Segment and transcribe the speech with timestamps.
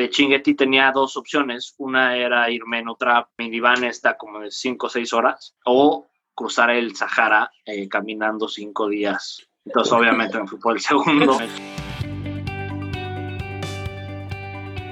[0.00, 1.74] de Chinguetti tenía dos opciones.
[1.76, 6.70] Una era irme en otra minivan, esta como de 5 o 6 horas, o cruzar
[6.70, 9.46] el Sahara eh, caminando 5 días.
[9.66, 11.38] Entonces, obviamente, me fui por el segundo.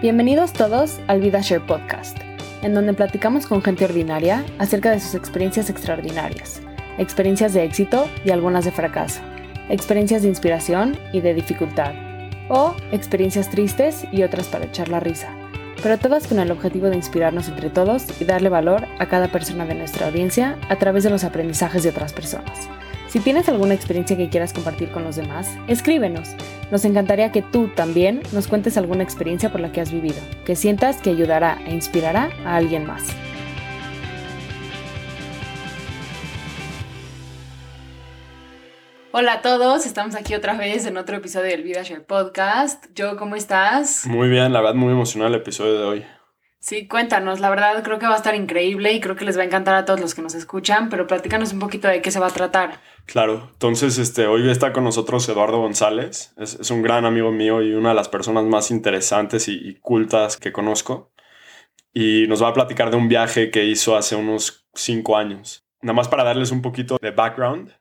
[0.02, 2.18] Bienvenidos todos al VidaShare Podcast,
[2.62, 6.62] en donde platicamos con gente ordinaria acerca de sus experiencias extraordinarias,
[6.98, 9.22] experiencias de éxito y algunas de fracaso,
[9.70, 12.07] experiencias de inspiración y de dificultad
[12.48, 15.28] o experiencias tristes y otras para echar la risa,
[15.82, 19.64] pero todas con el objetivo de inspirarnos entre todos y darle valor a cada persona
[19.66, 22.68] de nuestra audiencia a través de los aprendizajes de otras personas.
[23.08, 26.34] Si tienes alguna experiencia que quieras compartir con los demás, escríbenos.
[26.70, 30.56] Nos encantaría que tú también nos cuentes alguna experiencia por la que has vivido, que
[30.56, 33.04] sientas que ayudará e inspirará a alguien más.
[39.10, 42.84] Hola a todos, estamos aquí otra vez en otro episodio del VidaShare Podcast.
[42.96, 44.06] Joe, ¿cómo estás?
[44.06, 46.06] Muy bien, la verdad muy emocional el episodio de hoy.
[46.60, 49.42] Sí, cuéntanos, la verdad creo que va a estar increíble y creo que les va
[49.42, 52.20] a encantar a todos los que nos escuchan, pero platícanos un poquito de qué se
[52.20, 52.80] va a tratar.
[53.06, 57.72] Claro, entonces este, hoy está con nosotros Eduardo González, es, un gran amigo mío y
[57.72, 61.12] una de las personas más interesantes y, y cultas que conozco
[61.94, 65.64] y nos va a platicar de un viaje que hizo hace unos cinco años.
[65.80, 67.72] Nada más para darles un poquito de background,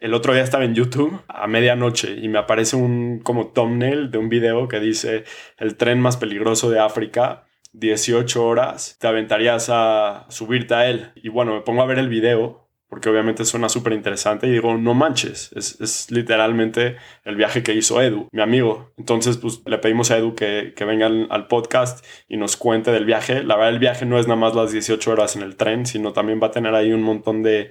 [0.00, 4.18] el otro día estaba en YouTube a medianoche y me aparece un como thumbnail de
[4.18, 5.24] un video que dice
[5.58, 11.12] el tren más peligroso de África, 18 horas, te aventarías a subirte a él.
[11.14, 14.76] Y bueno, me pongo a ver el video porque obviamente suena súper interesante y digo,
[14.76, 18.92] no manches, es, literalmente el viaje que hizo Edu, mi amigo.
[18.98, 22.90] Entonces, pues le pedimos a Edu que, que venga al, al, podcast y nos cuente
[22.90, 23.44] del viaje.
[23.44, 26.12] La verdad, el viaje no es nada más las 18 horas en el tren, sino
[26.12, 27.70] también va a tener ahí un montón de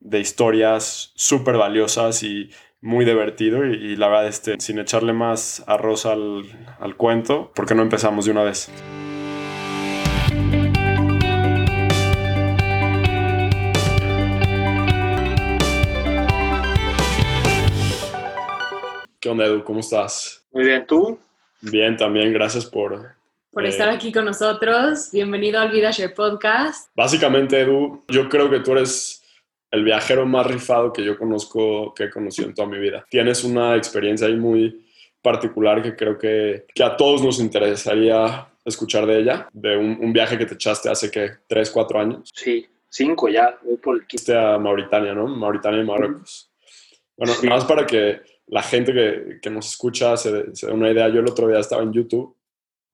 [0.00, 6.06] de historias súper valiosas y muy divertido y, la verdad, este, sin echarle más arroz
[6.06, 6.44] al,
[6.78, 8.70] al cuento, ¿por qué no empezamos de una vez?
[19.18, 19.64] ¿Qué onda, Edu?
[19.64, 20.46] ¿Cómo estás?
[20.52, 21.18] Muy bien, ¿tú?
[21.60, 23.16] Bien, también, gracias por...
[23.50, 25.10] Por eh, estar aquí con nosotros.
[25.10, 26.90] Bienvenido al VidaShare Podcast.
[26.94, 29.25] Básicamente, Edu, yo creo que tú eres
[29.70, 33.04] el viajero más rifado que yo conozco, que he conocido en toda mi vida.
[33.10, 34.86] Tienes una experiencia ahí muy
[35.20, 40.38] particular que creo que, que a todos nos interesaría escuchar de ella, de un, viaje
[40.38, 42.30] que te echaste hace que tres, cuatro años.
[42.34, 45.26] Sí, cinco ya, voy por el a Mauritania, ¿no?
[45.26, 46.50] Mauritania y Marruecos.
[47.16, 50.90] Bueno, nada más para que la gente que, que nos escucha se, se dé una
[50.90, 51.08] idea.
[51.08, 52.36] Yo el otro día estaba en YouTube,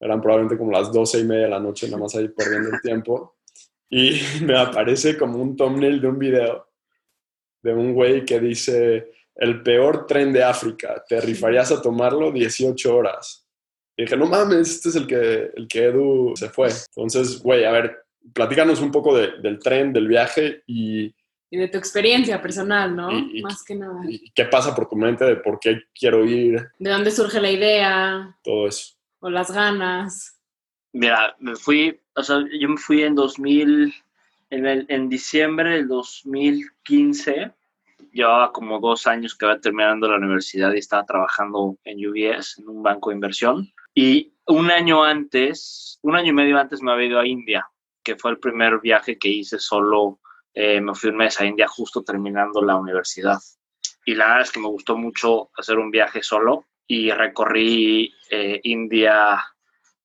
[0.01, 2.81] eran probablemente como las doce y media de la noche, nada más ahí perdiendo el
[2.81, 3.37] tiempo
[3.93, 6.67] y me aparece como un thumbnail de un video
[7.63, 12.97] de un güey que dice, el peor tren de África, te rifarías a tomarlo 18
[12.97, 13.47] horas.
[13.97, 16.71] Y dije, no mames, este es el que, el que Edu se fue.
[16.97, 21.15] Entonces, güey, a ver, platícanos un poco del tren, del viaje y...
[21.51, 23.11] Y de tu experiencia personal, ¿no?
[23.43, 24.01] Más que nada.
[24.09, 26.67] Y qué pasa por tu mente de por qué quiero ir.
[26.79, 28.39] De dónde surge la idea.
[28.43, 28.95] Todo eso.
[29.21, 30.42] O las ganas.
[30.93, 33.95] Mira, me fui, o sea, yo me fui en 2000,
[34.51, 37.53] en, el, en diciembre del 2015.
[38.13, 42.69] Llevaba como dos años que iba terminando la universidad y estaba trabajando en UBS, en
[42.69, 43.73] un banco de inversión.
[43.95, 47.67] Y un año antes, un año y medio antes me había ido a India,
[48.03, 50.21] que fue el primer viaje que hice solo.
[50.53, 53.39] Eh, me fui un mes a India justo terminando la universidad.
[54.05, 58.61] Y la verdad es que me gustó mucho hacer un viaje solo y recorrí eh,
[58.65, 59.43] India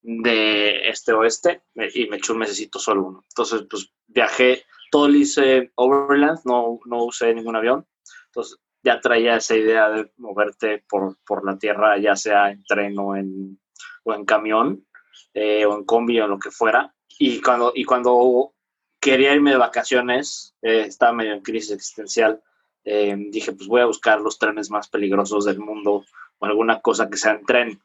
[0.10, 1.64] de este oeste
[1.94, 3.26] y me eché un mesecito solo uno.
[3.28, 7.86] Entonces, pues viajé, todo lo hice overland, no, no usé ningún avión.
[8.28, 12.98] Entonces, ya traía esa idea de moverte por, por la tierra, ya sea en tren
[12.98, 13.60] o en,
[14.06, 14.88] o en camión,
[15.34, 16.96] eh, o en combi o lo que fuera.
[17.20, 18.54] Y cuando, y cuando
[19.02, 22.42] quería irme de vacaciones, eh, estaba medio en crisis existencial,
[22.86, 26.06] eh, dije, pues voy a buscar los trenes más peligrosos del mundo
[26.38, 27.82] o alguna cosa que sea en tren.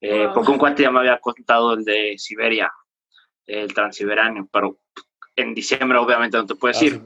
[0.00, 2.72] Eh, Porque un cuate ya me había contado el de Siberia,
[3.46, 4.78] el transiberáneo, pero
[5.34, 7.02] en diciembre obviamente no te puedes ah, ir,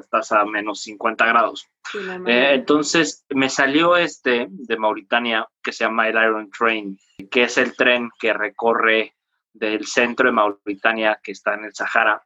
[0.00, 1.68] estás a menos 50 grados.
[2.26, 6.98] Eh, entonces me salió este de Mauritania que se llama el Iron Train,
[7.30, 9.14] que es el tren que recorre
[9.52, 12.22] del centro de Mauritania, que está en el Sahara,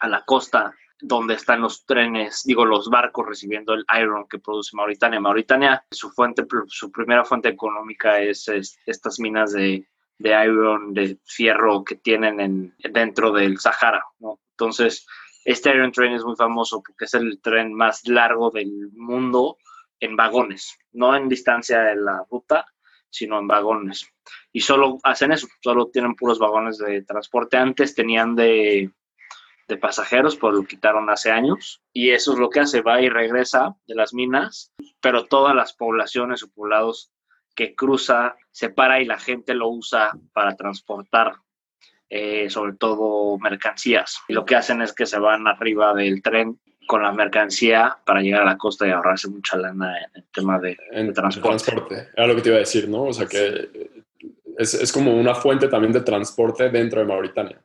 [0.00, 4.76] a la costa donde están los trenes, digo, los barcos recibiendo el iron que produce
[4.76, 5.20] Mauritania.
[5.20, 8.48] Mauritania, su fuente, su primera fuente económica es,
[8.84, 9.86] estas minas de,
[10.18, 14.04] de, iron, de fierro que tienen en, dentro del Sahara.
[14.52, 15.06] Entonces,
[15.44, 19.56] este Iron Train es muy famoso porque es el tren más largo del mundo
[20.00, 22.66] en vagones, no en distancia de la ruta,
[23.08, 24.06] sino en vagones.
[24.52, 27.56] y solo hacen eso, solo tienen puros vagones de transporte.
[27.56, 28.90] Antes tenían de,
[29.68, 31.82] de pasajeros, pero lo quitaron hace años.
[31.92, 35.74] Y eso es lo que hace, va y regresa de las minas, pero todas las
[35.74, 37.12] poblaciones o poblados
[37.54, 41.34] que cruza se para y la gente lo usa para transportar
[42.10, 44.20] eh, sobre todo mercancías.
[44.28, 48.22] Y lo que hacen es que se van arriba del tren con la mercancía para
[48.22, 50.74] llegar a la costa y ahorrarse mucha lana en el tema de,
[51.12, 51.64] transporte.
[51.64, 52.08] transporte.
[52.16, 53.02] Era lo que te iba a decir, ¿no?
[53.02, 53.90] O sea que
[54.56, 57.62] es, es, como una fuente también de transporte dentro de Mauritania.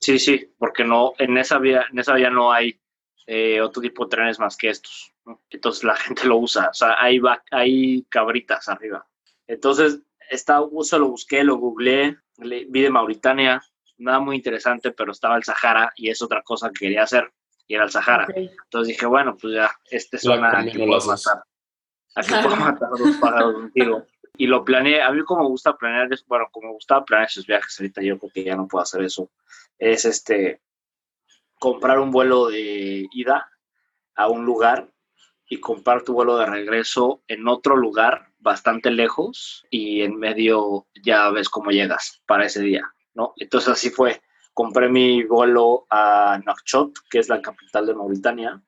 [0.00, 2.80] Sí, sí, porque no, en esa vía, en esa vía no hay
[3.26, 5.12] eh, otro tipo de trenes más que estos.
[5.50, 6.68] Entonces la gente lo usa.
[6.70, 7.20] O sea, hay,
[7.50, 9.06] hay cabritas arriba.
[9.46, 10.00] Entonces,
[10.30, 13.60] esta, uso lo busqué, lo googleé, vi de Mauritania,
[13.98, 17.32] nada muy interesante, pero estaba el Sahara y es otra cosa que quería hacer,
[17.66, 18.26] y era el Sahara.
[18.34, 21.42] Entonces dije, bueno, pues ya, este suena que puedo matar.
[22.14, 24.06] Aquí puedo matar dos pájaros de un tiro.
[24.40, 27.46] Y lo planeé, a mí como me gusta planear, bueno, como me gustaba planear esos
[27.46, 29.30] viajes, ahorita yo creo que ya no puedo hacer eso,
[29.78, 30.62] es este,
[31.58, 33.50] comprar un vuelo de ida
[34.14, 34.88] a un lugar
[35.46, 41.28] y comprar tu vuelo de regreso en otro lugar bastante lejos y en medio ya
[41.28, 43.34] ves cómo llegas para ese día, ¿no?
[43.36, 44.22] Entonces así fue.
[44.54, 48.62] Compré mi vuelo a Nouakchott, que es la capital de Mauritania,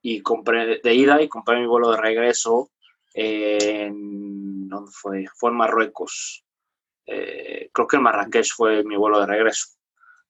[0.00, 2.70] y compré de ida y compré mi vuelo de regreso
[3.18, 4.68] en...
[4.68, 5.24] ¿Dónde fue?
[5.34, 6.44] Fue en Marruecos.
[7.06, 9.68] Eh, creo que en Marrakech fue mi vuelo de regreso,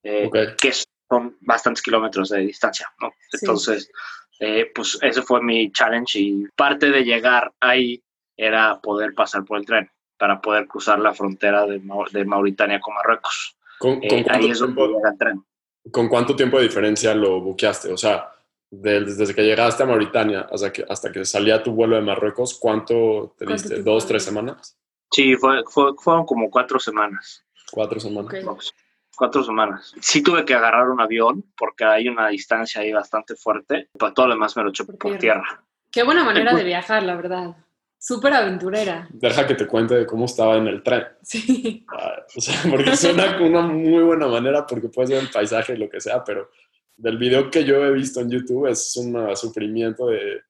[0.02, 0.30] eh,
[0.60, 3.12] que son bastantes kilómetros de distancia, ¿no?
[3.32, 3.90] Entonces,
[4.38, 8.00] eh, pues ese fue mi challenge y parte de llegar ahí
[8.36, 11.80] era poder pasar por el tren para poder cruzar la frontera de,
[12.24, 13.56] Mauritania con Marruecos.
[13.78, 15.44] ¿Con, eh, ahí es donde llega el tren.
[15.90, 17.92] ¿Con cuánto tiempo de diferencia lo buqueaste?
[17.92, 18.30] O sea,
[18.70, 23.34] desde que llegaste a Mauritania hasta que, hasta que salía tu vuelo de Marruecos, ¿cuánto
[23.38, 23.82] te diste?
[23.82, 24.78] ¿Dos, tres semanas?
[25.10, 27.44] Sí, fue, fueron como cuatro semanas.
[27.70, 28.74] Cuatro semanas.
[29.16, 29.94] Cuatro semanas.
[30.00, 33.88] Sí tuve que agarrar un avión porque hay una distancia ahí bastante fuerte.
[33.98, 35.64] Para todo lo demás me lo eché por, tierra.
[35.90, 37.56] Qué buena manera de viajar, la verdad.
[37.98, 39.08] Súper aventurera.
[39.10, 41.04] Deja que te cuente de cómo estaba en el tren.
[41.22, 41.84] Sí.
[41.88, 45.78] Ah, o sea, porque suena una muy buena manera porque puedes ver el paisaje y
[45.78, 46.50] lo que sea, pero
[46.98, 50.42] del video que yo he visto en YouTube es un sufrimiento de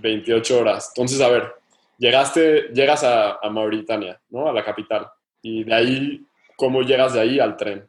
[0.00, 0.92] 28 horas.
[0.94, 1.54] Entonces, a ver,
[1.98, 4.48] llegaste, llegas a, a Mauritania, ¿no?
[4.48, 5.08] A la capital.
[5.42, 6.26] Y de ahí,
[6.56, 7.86] ¿cómo llegas de ahí al tren?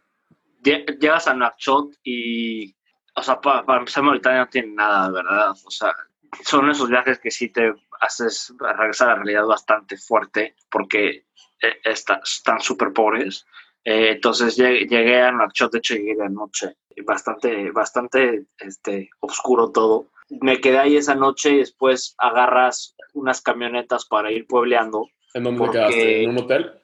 [0.63, 2.75] Llegas a Nouakchott y,
[3.15, 5.51] o sea, para, para empezar, Mauritania no tiene nada, ¿verdad?
[5.51, 5.95] O sea,
[6.43, 11.25] son esos viajes que sí te haces regresar a la realidad bastante fuerte porque
[11.61, 13.45] eh, están súper pobres.
[13.83, 20.11] Eh, entonces llegué, a Nouakchott, de hecho llegué de noche, bastante, bastante este, oscuro todo.
[20.29, 25.07] Me quedé ahí esa noche y después agarras unas camionetas para ir puebleando.
[25.33, 26.23] ¿En dónde quedaste?
[26.23, 26.81] ¿En un hotel?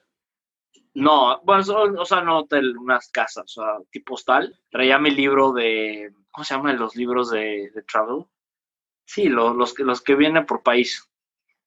[0.94, 1.62] No, bueno,
[1.98, 4.58] o sea, no hotel, unas casas, o sea, tipo hostal.
[4.68, 8.24] Traía mi libro de, ¿cómo se llaman los libros de, de travel?
[9.04, 11.08] Sí, los, que, los que vienen por país.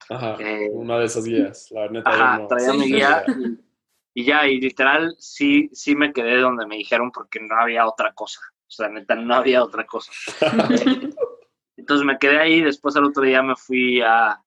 [0.10, 2.10] Ajá, eh, una de esas guías, la neta.
[2.10, 3.58] Ajá, traía mi guía y,
[4.16, 8.42] ya, y literal sí, sí me quedé donde me dijeron porque no había otra cosa.
[8.68, 10.12] O sea, neta, no había otra cosa.
[11.78, 14.42] Entonces me quedé ahí, después al otro día me fui a,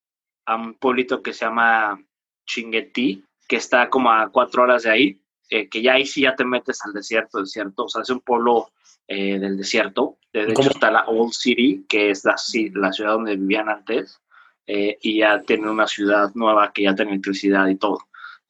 [0.46, 2.02] a un pueblito que se llama
[2.46, 5.20] Chinguetí, que está como a cuatro horas de ahí,
[5.50, 8.20] eh, que ya ahí sí ya te metes al desierto, desierto, o sea, es un
[8.20, 8.70] pueblo
[9.06, 10.18] eh, del desierto.
[10.32, 12.34] De hecho, está la Old City, que es la,
[12.74, 14.20] la ciudad donde vivían antes,
[14.66, 17.98] eh, y ya tiene una ciudad nueva que ya tiene electricidad y todo.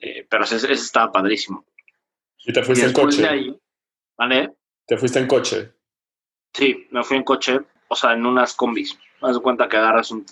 [0.04, 1.64] Eh, pero ese, estaba padrísimo.
[2.44, 3.56] ¿Y te fuiste en coche?
[4.18, 4.52] ¿Vale?
[4.86, 5.72] ¿Te fuiste en coche?
[6.52, 7.58] Sí, me fui en coche,
[7.88, 8.98] o sea, en unas combis.
[9.22, 10.26] Me das cuenta que agarras un,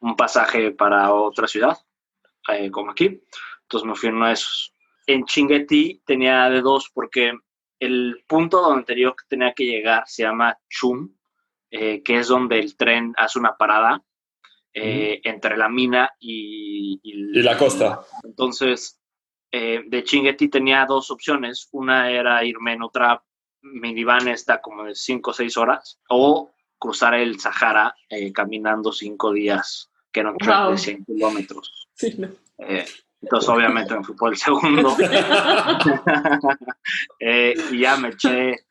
[0.00, 1.78] un, pasaje para otra ciudad,
[2.72, 3.22] como aquí.
[3.62, 4.74] Entonces me fui en uno de esos.
[5.06, 7.32] En Chinguetti tenía de dos porque
[7.78, 11.14] el punto donde tenía que llegar se llama Chum,
[11.70, 14.02] eh, que es donde el tren hace una parada
[14.74, 18.02] eh, entre la mina y, y, la costa.
[18.24, 19.00] Entonces,
[19.52, 21.68] eh, de Chinguetti tenía dos opciones.
[21.72, 23.22] Una era irme en otra
[23.62, 27.94] minivan, esta como de 5 o 6 horas, o cruzar el Sahara
[28.34, 30.72] caminando 5 días, que eran wow.
[30.72, 31.88] de 100 kilómetros.
[31.94, 32.28] Sí, no.
[33.24, 34.96] Entonces, obviamente, me fui por el segundo.
[37.18, 38.66] Eh, y ya me eché,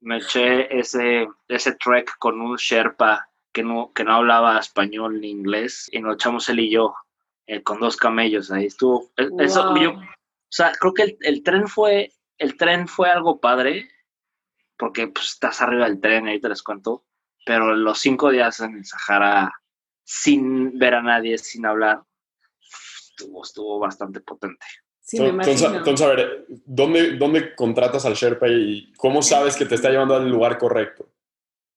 [0.00, 5.30] me eché ese, ese trek con un Sherpa que no, que no hablaba español ni
[5.30, 5.88] inglés.
[5.92, 6.94] Y nos echamos él y yo
[7.46, 8.50] eh, con dos camellos.
[8.50, 9.10] Ahí estuvo.
[9.38, 10.00] Eso, yo, o
[10.48, 13.88] sea, creo que el, el, tren fue, el tren fue algo padre,
[14.76, 17.04] porque pues, estás arriba del tren, ahí te les cuento.
[17.44, 19.52] Pero los cinco días en el Sahara,
[20.04, 22.02] sin ver a nadie, sin hablar,
[23.42, 24.64] estuvo, bastante potente.
[25.00, 29.66] Sí, me Entonces, entonces, a ver, ¿dónde, ¿dónde contratas al Sherpa y cómo sabes que
[29.66, 31.08] te está llevando al lugar correcto?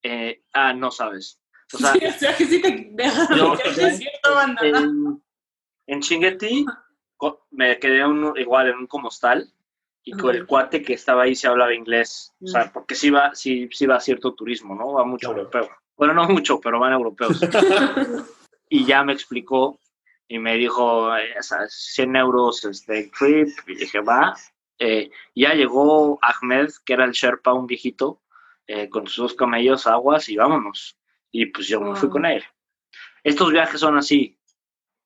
[0.03, 1.39] Eh, ah, no sabes.
[1.75, 4.61] O sea, Sí, o sea, que sí te dejaron Yo- meter desierto, banda.
[4.67, 5.23] en,
[5.87, 6.65] en Chinguetti
[7.51, 9.49] me quedé un- igual en un comostal
[10.03, 12.33] y con el cuate que estaba ahí se hablaba inglés.
[12.41, 12.71] O sea, Mm.
[12.73, 14.93] porque sí va, sí, sí va cierto turismo, ¿no?
[14.93, 15.41] Va mucho Claro.
[15.43, 15.69] europeo.
[15.97, 17.39] Bueno, no mucho, pero van europeos.
[18.69, 19.79] y ya me explicó
[20.27, 21.73] y me dijo, eh, ¿sabes?
[21.93, 23.49] 100 euros este trip.
[23.67, 24.35] Y dije, va.
[24.77, 28.21] Eh, ya llegó Ahmed, que era el Sherpa, un viejito,
[28.67, 30.97] eh, con sus dos camellos, aguas y vámonos.
[31.37, 32.41] Y pues yo me fui con él.
[33.21, 34.39] Estos viajes son así.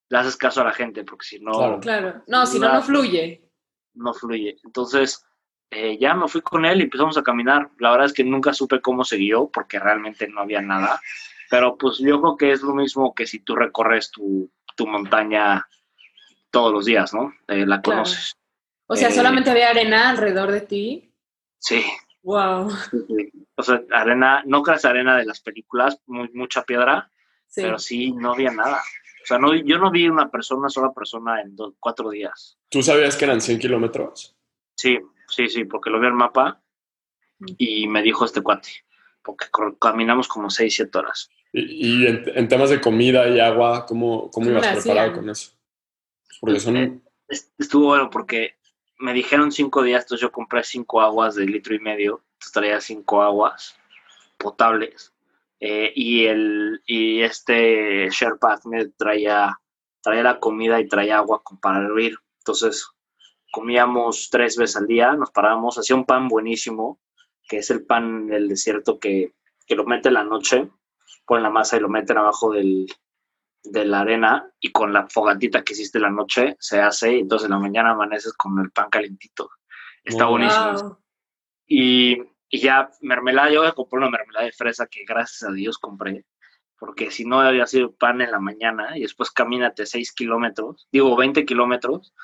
[0.08, 1.80] Le haces caso a la gente, porque si no, Claro.
[1.80, 2.22] Claro.
[2.28, 3.42] No, si no, no fluye.
[3.94, 4.56] no fluye.
[4.64, 5.24] Entonces,
[5.72, 7.68] eh, ya me fui con él y empezamos a caminar.
[7.80, 11.00] La verdad es que nunca supe cómo se guió, porque realmente no había nada.
[11.50, 15.66] Pero pues yo creo que es lo mismo que si tú recorres tu, tu montaña
[16.52, 17.32] todos los días, ¿no?
[17.48, 18.02] Eh, la Claro.
[18.02, 18.36] conoces.
[18.86, 21.12] O sea, Eh, solamente había arena alrededor de ti.
[21.58, 21.84] Sí.
[22.22, 22.70] Wow.
[23.56, 27.10] O sea, arena, no creas arena de las películas, muy, mucha piedra,
[27.46, 27.62] Sí.
[27.62, 28.76] pero sí, no había nada.
[29.22, 32.58] O sea, no, yo no vi una persona, una sola persona en dos, cuatro días.
[32.70, 34.36] ¿Tú sabías que eran 100 kilómetros?
[34.76, 34.98] Sí,
[35.28, 36.62] sí, sí, porque lo vi en el mapa
[37.58, 38.70] y me dijo este cuate,
[39.22, 39.46] porque
[39.80, 41.28] caminamos como 6, 7 horas.
[41.52, 45.28] Y, y en, en temas de comida y agua, ¿cómo, cómo ¿Cómo ibas preparado con
[45.28, 45.52] eso?
[46.40, 47.02] Porque son...
[47.28, 48.56] Es- Estuvo bueno porque
[49.00, 53.22] me dijeron cinco días, entonces yo compré cinco aguas de litro y medio, traía cinco
[53.22, 53.76] aguas
[54.38, 55.12] potables.
[55.60, 59.58] eh, y, el, y este Sherpa me traía,
[60.02, 62.16] traía la comida y traía agua para hervir.
[62.38, 62.88] Entonces
[63.52, 66.98] comíamos tres veces al día, nos parábamos, hacía un pan buenísimo,
[67.48, 69.34] que es el pan del desierto que,
[69.66, 70.68] que lo mete en la noche,
[71.26, 72.86] ponen la masa y lo meten abajo del,
[73.62, 77.46] de la arena y con la fogatita que hiciste la noche se hace y entonces
[77.46, 79.50] en la mañana amaneces con el pan calentito.
[80.02, 80.32] Está Wow.
[80.32, 80.98] buenísimo.
[81.66, 85.52] Y, y ya mermelada, yo voy a comprar una mermelada de fresa que gracias a
[85.52, 86.24] Dios compré,
[86.78, 91.14] porque si no había sido pan en la mañana y después camínate 6 kilómetros, digo
[91.16, 92.14] 20 kilómetros,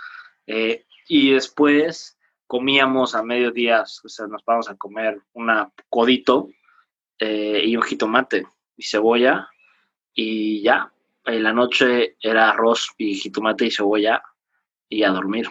[0.46, 6.48] eh, y después comíamos a mediodía, o sea, nos vamos a comer una codito
[7.18, 9.48] eh, y un jitomate y cebolla
[10.14, 10.92] y ya.
[11.26, 14.22] En la noche era arroz y jitomate y cebolla
[14.88, 15.48] y a dormir.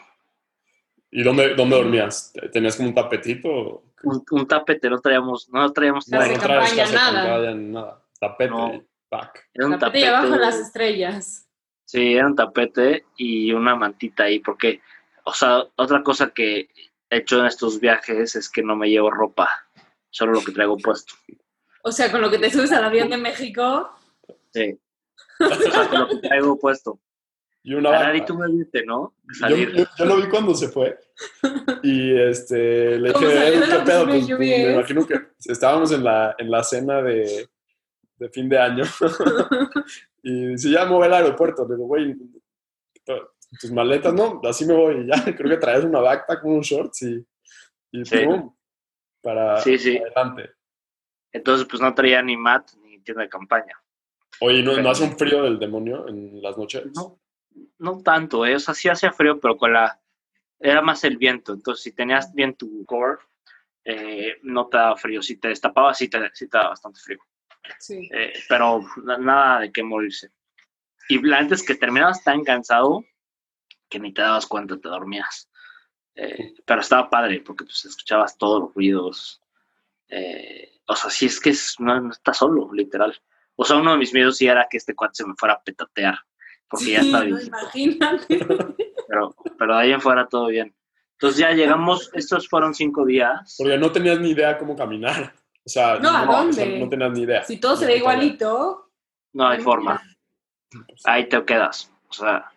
[1.12, 2.34] ¿Y dónde, dónde dormías?
[2.52, 3.84] ¿Tenías como un tapetito?
[4.04, 6.40] Un, un tapete, no traíamos, no traíamos Casa de nada.
[6.46, 7.36] traes campaña, casa de nada.
[7.36, 8.02] campaña, nada.
[8.20, 8.84] Tapete, No.
[9.10, 9.50] pack.
[9.54, 10.46] Era un Tapete y abajo tapete.
[10.46, 11.50] las estrellas.
[11.86, 14.82] Sí, era un tapete y una mantita ahí, porque,
[15.24, 16.70] o sea, otra cosa que
[17.10, 19.50] he hecho en estos viajes es que no me llevo ropa,
[20.10, 21.14] solo lo que traigo puesto.
[21.84, 23.92] O sea, con lo que te subes al avión de México.
[24.54, 24.80] Sí.
[25.40, 27.00] O sea, con lo que traigo puesto.
[27.64, 28.28] Y una Arari, vaca.
[28.28, 29.16] tú me viste, ¿no?
[29.24, 29.74] Yo, Salir.
[29.74, 31.00] yo- yo lo vi cuando se fue.
[31.82, 34.06] Y este, le ¿Cómo dije, "Eh, ¿qué pedo?
[34.06, 34.72] Pues, pues, me eso.
[34.72, 35.16] imagino que
[35.46, 37.50] estábamos en la, en la cena de,
[38.18, 38.84] de fin de año.
[40.24, 41.68] y dice, ya me voy al aeropuerto.
[41.68, 42.16] Le digo, güey,
[43.60, 45.02] tus maletas, no, así me voy.
[45.02, 47.26] Y ya, creo que traes una backpack, unos shorts y,
[47.92, 48.26] y Sí.
[48.26, 48.56] pum,
[49.24, 49.98] para Sí, sí.
[49.98, 50.52] adelante.
[51.32, 53.76] Entonces, pues no traía ni mat ni tienda de campaña.
[54.42, 56.86] Oye, ¿no, ¿no hace un frío del demonio en las noches?
[56.94, 57.20] No,
[57.80, 58.56] no tanto, ¿eh?
[58.56, 60.00] O sea, sí hacía frío, pero con la...
[60.60, 61.54] Era más el viento.
[61.54, 63.18] Entonces, si tenías bien tu core,
[63.84, 65.22] eh, no te daba frío.
[65.22, 67.20] Si te destapabas, sí te, sí te daba bastante frío.
[67.80, 68.10] Sí.
[68.12, 70.32] Eh, pero na- nada de qué morirse.
[71.10, 73.04] Y la antes que terminabas tan cansado
[73.90, 75.50] que ni te dabas cuenta, te dormías.
[76.16, 79.42] Eh, pero estaba padre porque pues escuchabas todos los ruidos.
[80.08, 83.20] Eh, o sea, sí es que es- no, no estás solo, literal.
[83.56, 85.64] O sea, uno de mis miedos sí era que este cuate se me fuera a
[85.64, 86.16] petatear.
[86.68, 87.48] Porque ya no, viejito.
[87.48, 88.40] imagínate.
[89.08, 90.76] Pero, pero de ahí en fuera todo bien.
[91.12, 93.54] Entonces ya llegamos, estos fueron cinco días.
[93.56, 95.32] Porque no tenías ni idea cómo caminar.
[95.64, 96.80] O sea, No, ¿a o sea, dónde?
[96.80, 97.44] no tenías ni idea.
[97.44, 98.90] Si todo se ve igualito.
[99.34, 100.02] No hay forma.
[101.04, 101.92] ahí te quedas.
[102.10, 102.52] O sea,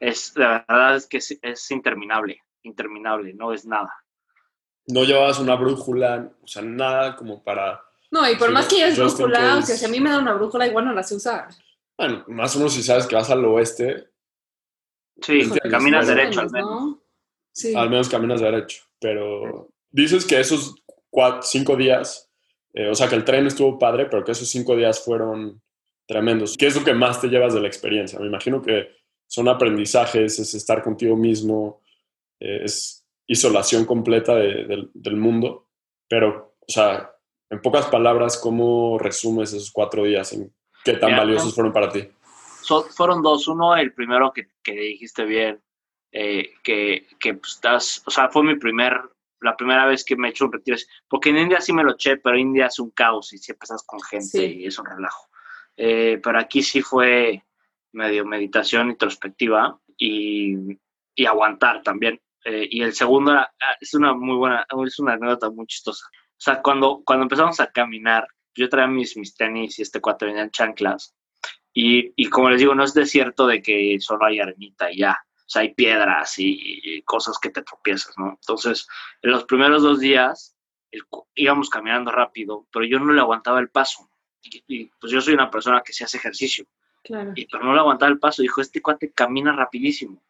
[0.00, 3.92] es, la verdad es que es, es interminable, interminable, no es nada.
[4.88, 7.80] No llevabas una brújula, o sea, nada como para...
[8.12, 10.18] No, y por Sí, más que lleves brújula, o sea, si a mí me da
[10.20, 11.48] una brújula, igual no la sé usar.
[11.98, 14.08] Bueno, más o menos si sabes que vas al oeste,
[15.20, 15.40] Sí,
[15.70, 16.70] caminas derecho al menos.
[16.70, 17.02] ¿no?
[17.52, 17.74] Sí.
[17.74, 18.82] al menos caminas derecho.
[19.00, 20.74] Pero dices que esos
[21.10, 22.30] cuatro, cinco días,
[22.74, 25.60] eh, o sea, que el tren estuvo padre, pero que esos cinco días fueron
[26.06, 26.56] tremendos.
[26.56, 28.18] ¿Qué es lo que más te llevas de la experiencia?
[28.18, 28.88] Me imagino que
[29.26, 31.80] son aprendizajes, es estar contigo mismo,
[32.40, 35.68] eh, es isolación completa de- del- del mundo,
[36.08, 37.10] pero, o sea,
[37.52, 40.32] en pocas palabras, ¿cómo resumes esos cuatro días?
[40.32, 40.50] ¿En
[40.84, 42.08] qué tan Mira, valiosos fueron para ti?
[42.62, 43.46] So- fueron dos.
[43.46, 45.60] Uno, el primero que, que dijiste bien,
[46.10, 48.98] eh, que, que pues, estás, o sea, fue mi primer,
[49.40, 50.78] la primera vez que me he hecho un retiro,
[51.08, 53.82] porque en India sí me lo eché, pero India es un caos y siempre estás
[53.86, 54.60] con gente Sí.
[54.60, 55.28] y es un relajo.
[55.76, 57.44] Eh, pero aquí sí fue
[57.92, 60.54] medio meditación introspectiva y,
[61.14, 62.18] y aguantar también.
[62.44, 66.06] Eh, y el segundo era- ah, es una muy buena, es una anécdota muy chistosa.
[66.42, 70.26] O sea, cuando, cuando empezamos a caminar, yo traía mis, mis tenis y este cuate
[70.26, 71.14] venía en chanclas.
[71.72, 75.16] Y, y como les digo, no es desierto de que solo hay arenita y ya.
[75.36, 78.30] O sea, hay piedras y, y cosas que te tropiezas, ¿no?
[78.30, 78.88] Entonces,
[79.22, 80.56] en los primeros dos días
[80.90, 81.02] el
[81.36, 84.10] íbamos caminando rápido, pero yo no le aguantaba el paso.
[84.42, 86.66] Y, y, pues yo soy una persona que se hace ejercicio
[87.04, 87.34] Claro.
[87.36, 88.42] y pero no le aguantaba el paso.
[88.42, 90.20] Dijo, este cuate camina rapidísimo.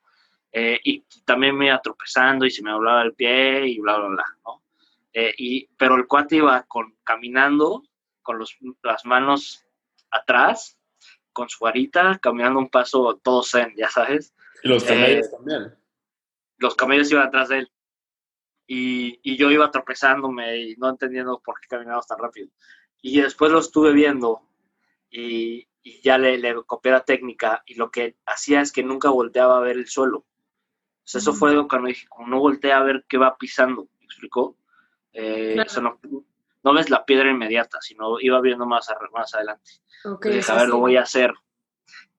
[0.53, 4.09] Eh, y también me iba tropezando y se me doblaba el pie y bla, bla,
[4.09, 4.63] bla, ¿no?
[5.13, 7.83] Eh, y, pero el cuate iba con, caminando
[8.23, 9.65] con los, las manos
[10.11, 10.79] atrás,
[11.33, 14.35] con su varita, caminando un paso todo zen, ya sabes.
[14.63, 15.75] Y los Eh, camellos también.
[16.59, 17.73] Los camellos iban atrás de él.
[18.67, 22.49] Y, y yo iba tropezándome y no entendiendo por qué caminábamos tan rápido.
[23.03, 24.49] Y después lo estuve viendo
[25.11, 29.11] y, y ya le, le copié la técnica y lo que hacía es que nunca
[29.11, 30.19] volteaba a ver el suelo.
[30.19, 30.27] O
[31.05, 31.37] sea, eso Mm.
[31.37, 34.57] fue algo cuando dije, como no voltea a ver qué va pisando, ¿me explicó?
[35.13, 35.69] Eh, Claro.
[35.71, 36.01] o sea, no,
[36.65, 39.73] no ves la piedra inmediata, sino iba viendo más, a- más adelante.
[40.05, 40.81] Ok, Entonces, a ver, lo sí.
[40.81, 41.33] voy a hacer.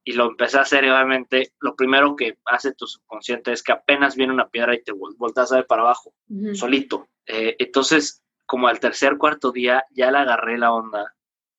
[0.06, 3.72] Y lo empecé a hacer, y obviamente, lo primero que hace tu subconsciente es que
[3.72, 6.56] apenas viene una piedra y te vol- volteas a ver para abajo, Ujú.
[6.56, 7.08] solito.
[7.26, 11.16] Eh, entonces, como al tercer, cuarto día, ya le agarré la onda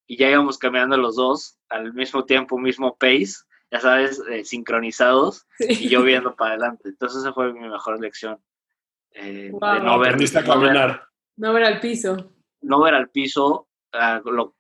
[0.07, 5.47] y ya íbamos caminando los dos al mismo tiempo, mismo pace, ya sabes, eh, sincronizados
[5.59, 6.91] y yo viendo para adelante.
[6.91, 8.39] Entonces, esa fue mi mejor lección.
[9.13, 9.75] Eh, Guau.
[9.77, 11.09] de no ver, Aprendiste a no ver- caminar.
[11.37, 12.31] No ver al piso.
[12.63, 14.57] no ver al piso, ah, lo,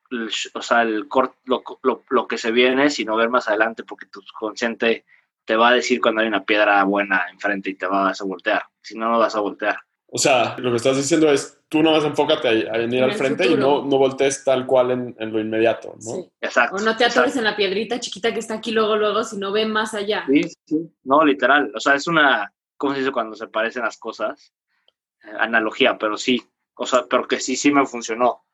[0.55, 4.07] o sea, el cort- lo, lo- lo que se viene, sino ver más adelante, porque
[4.07, 5.05] tu consciente
[5.47, 8.63] te va a decir cuando hay una piedra buena enfrente y te vas a voltear.
[8.83, 9.77] Si no, no vas a voltear.
[10.07, 13.15] O sea, lo que estás diciendo es, tú nomás enfócate a, a venir En al
[13.15, 16.01] frente y no, no voltees tal cual en, en lo inmediato, ¿no?
[16.13, 16.31] Sí.
[16.41, 16.77] Exacto.
[16.77, 17.39] O no te atores exacto.
[17.39, 20.25] en la piedrita chiquita que está aquí luego, luego, sino ve más allá.
[20.29, 20.91] Sí, sí.
[21.03, 21.73] No, literal.
[21.75, 24.53] O sea, es una, ¿cómo se dice cuando se parecen las cosas?
[25.25, 26.43] Eh, analogía, pero sí.
[26.77, 28.29] O sea, pero que sí, sí me funcionó.
[28.31, 28.45] O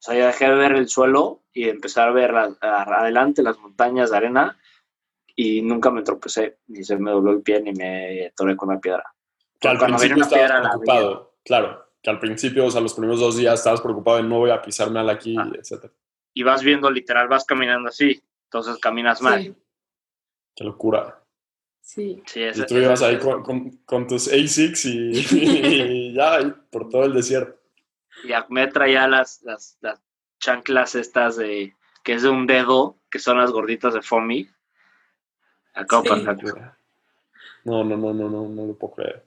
[0.00, 3.58] sea, ya dejé de ver el suelo y empezar a ver la- a- adelante las
[3.58, 4.58] montañas de arena
[5.34, 8.80] y nunca me tropecé, ni se me dobló el pie, ni me atoré con la
[8.80, 9.04] piedra.
[9.60, 11.84] Que al Cuando principio una estabas preocupado, claro.
[12.00, 14.62] Que al principio, o sea, los primeros dos días estabas preocupado de no voy a
[14.62, 15.50] pisar mal aquí, Ah.
[15.54, 15.90] etc.
[16.34, 19.42] y vas viendo literal, vas caminando así, entonces caminas mal.
[19.42, 19.54] Sí,
[20.54, 21.20] Qué locura.
[21.80, 22.22] sí.
[22.26, 25.10] Sí, Y tú ibas ahí con, con- con tus ASICs y,
[26.12, 27.57] y ya, ahí por todo el desierto.
[28.24, 30.00] Y Ahmed traía las, las, las
[30.38, 34.48] chanclas estas de, que es de un dedo, que son las gorditas de Fomi.
[35.74, 36.12] Acabo Sí.
[37.64, 39.24] No, no, no, no, no, no lo puedo creer.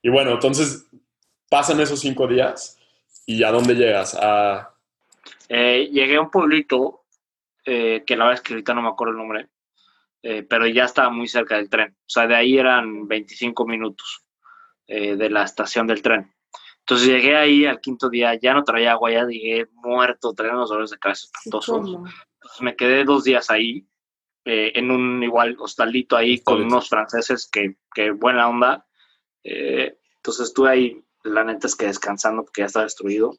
[0.00, 0.86] Y bueno, entonces
[1.48, 2.78] pasan esos cinco días
[3.26, 4.16] y ¿a dónde llegas?
[4.20, 4.74] A,
[5.48, 7.04] Eh, llegué a un pueblito,
[7.64, 9.48] eh, que la verdad es que ahorita no me acuerdo el nombre,
[10.22, 11.92] eh, pero ya estaba muy cerca del tren.
[11.92, 14.24] O sea, de ahí eran 25 minutos
[14.88, 16.30] de la estación del tren.
[16.82, 20.68] Entonces llegué ahí al quinto día, ya no traía agua, ya llegué muerto, traía unos
[20.68, 21.88] dolores de cabeza Sí, espantosos.
[21.88, 23.86] Entonces me quedé dos días ahí,
[24.44, 26.74] eh, en un igual hostalito ahí con Hostalito.
[26.74, 28.84] unos franceses que, que buena onda.
[29.44, 33.36] Eh, entonces estuve ahí, la neta es que descansando porque ya estaba destruido.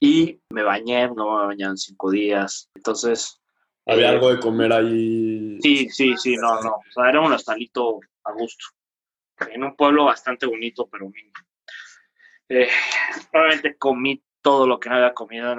[0.00, 2.68] Y me bañé, no me bañé en cinco días.
[2.74, 3.40] Entonces,
[3.86, 5.58] ¿Había eh, algo de comer ahí?
[5.62, 6.70] sí, sí, sí, no, no.
[6.74, 8.66] O sea, era un hostalito a gusto.
[9.52, 11.30] En un pueblo bastante bonito, pero humilde.
[12.54, 12.68] Eh,
[13.30, 15.58] probablemente comí todo lo que no había comido en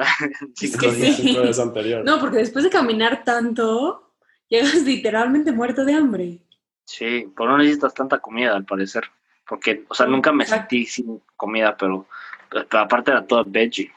[0.55, 1.15] cinco que días.
[1.17, 1.23] sí.
[1.29, 2.05] Cinco días anteriores.
[2.05, 4.13] No, porque después de caminar tanto,
[4.49, 6.39] llegas literalmente muerto de hambre.
[6.85, 9.03] Sí, pero no necesitas tanta comida, al parecer.
[9.47, 12.07] Porque, o sea, nunca me sentí sin comida, pero,
[12.49, 13.91] pero aparte era todo veggie.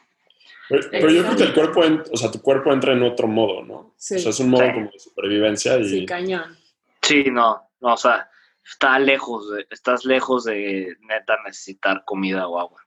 [0.69, 3.27] Pero, pero yo creo que el cuerpo, en- o sea, tu cuerpo entra en otro
[3.27, 3.93] modo, ¿no?
[3.97, 4.15] Sí.
[4.15, 4.73] O sea, es un modo Sí.
[4.73, 6.57] como de supervivencia y Sí, cañón.
[7.01, 8.29] Sí, no, no, o sea,
[8.65, 12.81] está lejos, de- estás lejos de neta necesitar comida o agua.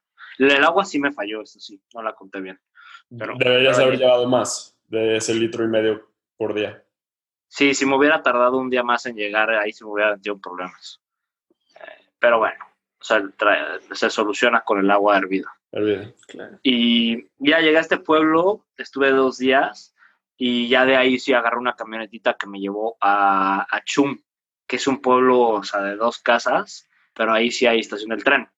[0.45, 2.59] El agua sí me falló, eso sí, no la conté bien.
[3.19, 6.83] pero- deberías pero- haber llevado más de ese litro y medio por día.
[7.49, 10.37] Sí, si me hubiera tardado un día más en llegar, ahí se me hubiera metido
[10.37, 11.01] en problemas.
[11.75, 12.65] Eh, pero bueno,
[13.01, 15.53] o sea, trae- se soluciona con el agua hervida.
[15.73, 16.15] Olvide.
[16.29, 16.59] Claro.
[16.63, 19.95] Y ya llegué a este pueblo, estuve dos días
[20.37, 24.19] y ya de ahí sí agarré una camionetita que me llevó a, a Chum,
[24.67, 28.23] que es un pueblo, o sea, de dos casas, pero ahí sí hay estación del
[28.25, 28.49] tren.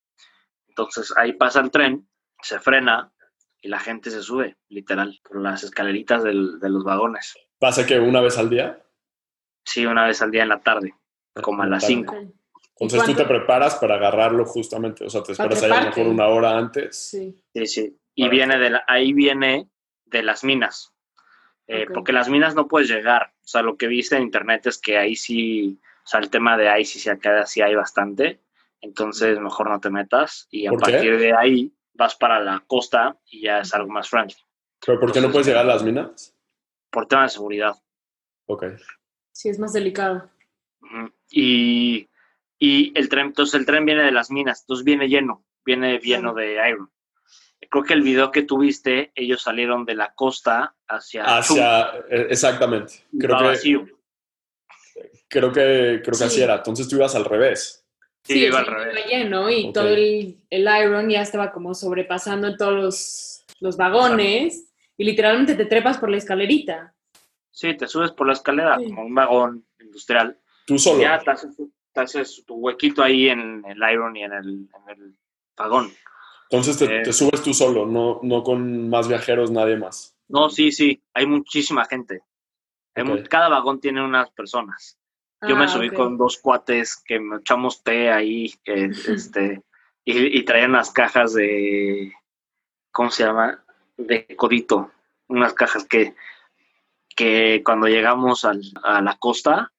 [0.76, 2.08] Entonces ahí pasa el tren,
[2.40, 3.12] se frena
[3.60, 7.34] y la gente se sube, literal, por las escaleritas del- de los vagones.
[7.58, 8.82] ¿Pasa que una vez al día?
[9.64, 10.94] Sí, una vez al día en la tarde,
[11.42, 11.94] como a las Tarde.
[11.94, 12.14] 5.
[12.16, 12.32] Ok.
[12.80, 16.06] Entonces tú te preparas para agarrarlo justamente, o sea, te esperas ahí a lo mejor
[16.08, 16.96] una hora antes.
[16.98, 17.66] Sí, sí.
[17.66, 17.98] sí.
[18.14, 19.68] Y viene de la, ahí viene
[20.06, 20.92] de las minas.
[21.68, 23.32] Eh, porque las minas no puedes llegar.
[23.44, 26.56] O sea, lo que viste en internet es que ahí sí, o sea, el tema
[26.56, 28.40] de ahí sí se acá sí hay bastante.
[28.82, 30.48] Entonces, mejor no te metas.
[30.50, 34.36] Y a partir de ahí vas para la costa y ya es algo más friendly.
[34.84, 36.36] ¿Pero por qué no puedes llegar a las minas?
[36.90, 37.74] Por tema de seguridad.
[38.46, 38.64] Ok.
[39.30, 40.30] Sí, es más delicado.
[41.30, 42.10] Y,
[42.58, 46.34] y el tren, entonces el tren viene de las minas, entonces viene lleno, viene lleno
[46.34, 46.90] de iron.
[47.70, 51.24] Creo que el video que tuviste, ellos salieron de la costa hacia...
[51.24, 53.04] Hacia, e, exactamente.
[53.18, 53.94] Creo que,
[55.28, 56.56] creo que, creo que así era.
[56.56, 57.81] Entonces tú ibas al revés.
[58.24, 59.06] Sí, iba al revés.
[59.06, 64.72] lleno y todo el, el, iron ya estaba como sobrepasando en todos los, los vagones
[64.96, 66.94] y literalmente te trepas por la escalerita.
[67.50, 70.38] Sí, te subes por la escalera como un vagón industrial.
[70.66, 71.02] Tú solo.
[71.02, 75.14] Ya te haces, tu huequito ahí en el iron y en el, en el
[75.56, 75.92] vagón.
[76.48, 80.16] Entonces te, eh, subes tú solo, no, no con más viajeros, nadie más.
[80.28, 82.22] No, sí, sí, hay muchísima gente.
[83.28, 84.98] cada vagón tiene unas personas.
[85.48, 89.62] Yo me ah, subí con dos cuates que me echamos té ahí, este,
[90.04, 92.12] y, traían unas cajas de,
[92.92, 93.64] ¿cómo se llama?
[93.96, 94.90] De codito.
[95.28, 96.14] Unas cajas que,
[97.16, 98.54] que cuando llegamos a
[99.00, 99.72] la costa,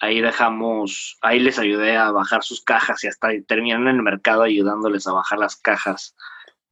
[0.00, 4.42] ahí dejamos, ahí les ayudé a bajar sus cajas y hasta terminaron en el mercado
[4.42, 6.16] ayudándoles a bajar las cajas.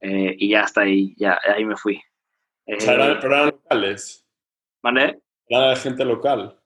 [0.01, 2.01] Eh, y ya hasta ahí, ya ahí me fui.
[2.65, 4.25] o sea, eran, pero eran locales.
[4.81, 5.21] ¿Vale?
[5.47, 6.58] Era de gente local.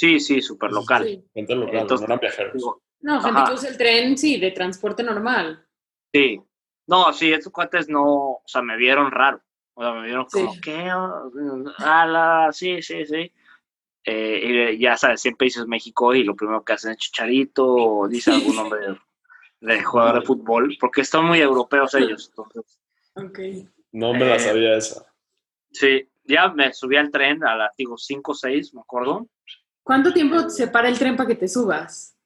[0.00, 1.22] Sí, sí, súper local.
[1.34, 2.64] Gente local, no eran viajeros.
[3.02, 5.66] no, gente que usa el tren, sí, de transporte normal.
[6.10, 6.40] Sí.
[6.86, 9.42] No, sí, estos cuates no, o sea, me vieron raro.
[9.74, 10.90] O sea, me vieron como, ¿qué?
[11.76, 13.30] Ala, sí, sí, sí.
[14.02, 18.32] Eh, ya sabes, siempre dices México y lo primero que hacen es Chicharito o dice
[18.32, 18.80] algún nombre
[19.60, 22.32] de, jugador de fútbol, porque están muy europeos ellos.
[23.92, 25.04] No me la eh, sabía esa.
[25.72, 29.28] Sí, ya me subí al tren a las 5 o 6, me acuerdo.
[29.90, 32.16] ¿Cuánto tiempo se para el tren para que te subas?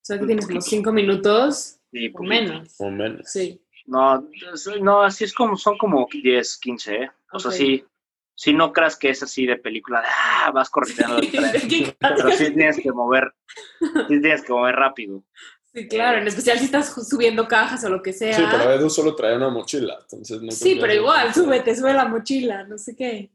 [0.00, 1.78] sea, que tienes como 5 minutos
[2.14, 2.74] o menos.
[2.78, 3.30] O menos.
[3.30, 3.62] Sí.
[3.84, 4.26] No,
[4.80, 7.10] no, así es como, son como 10, 15, ¿eh?
[7.34, 7.84] O sea, sí,
[8.34, 11.94] si no creas que es así de película, de, ah, vas corriendo el tren.
[12.00, 13.34] pero sí tienes que mover,
[14.08, 15.22] sí tienes que mover rápido.
[15.74, 18.32] Sí, claro, en especial si estás subiendo cajas o lo que sea.
[18.32, 22.06] Sí, pero Edu solo trae una mochila, entonces no Sí, pero igual, súbete, sube la
[22.06, 23.30] mochila, no sé qué.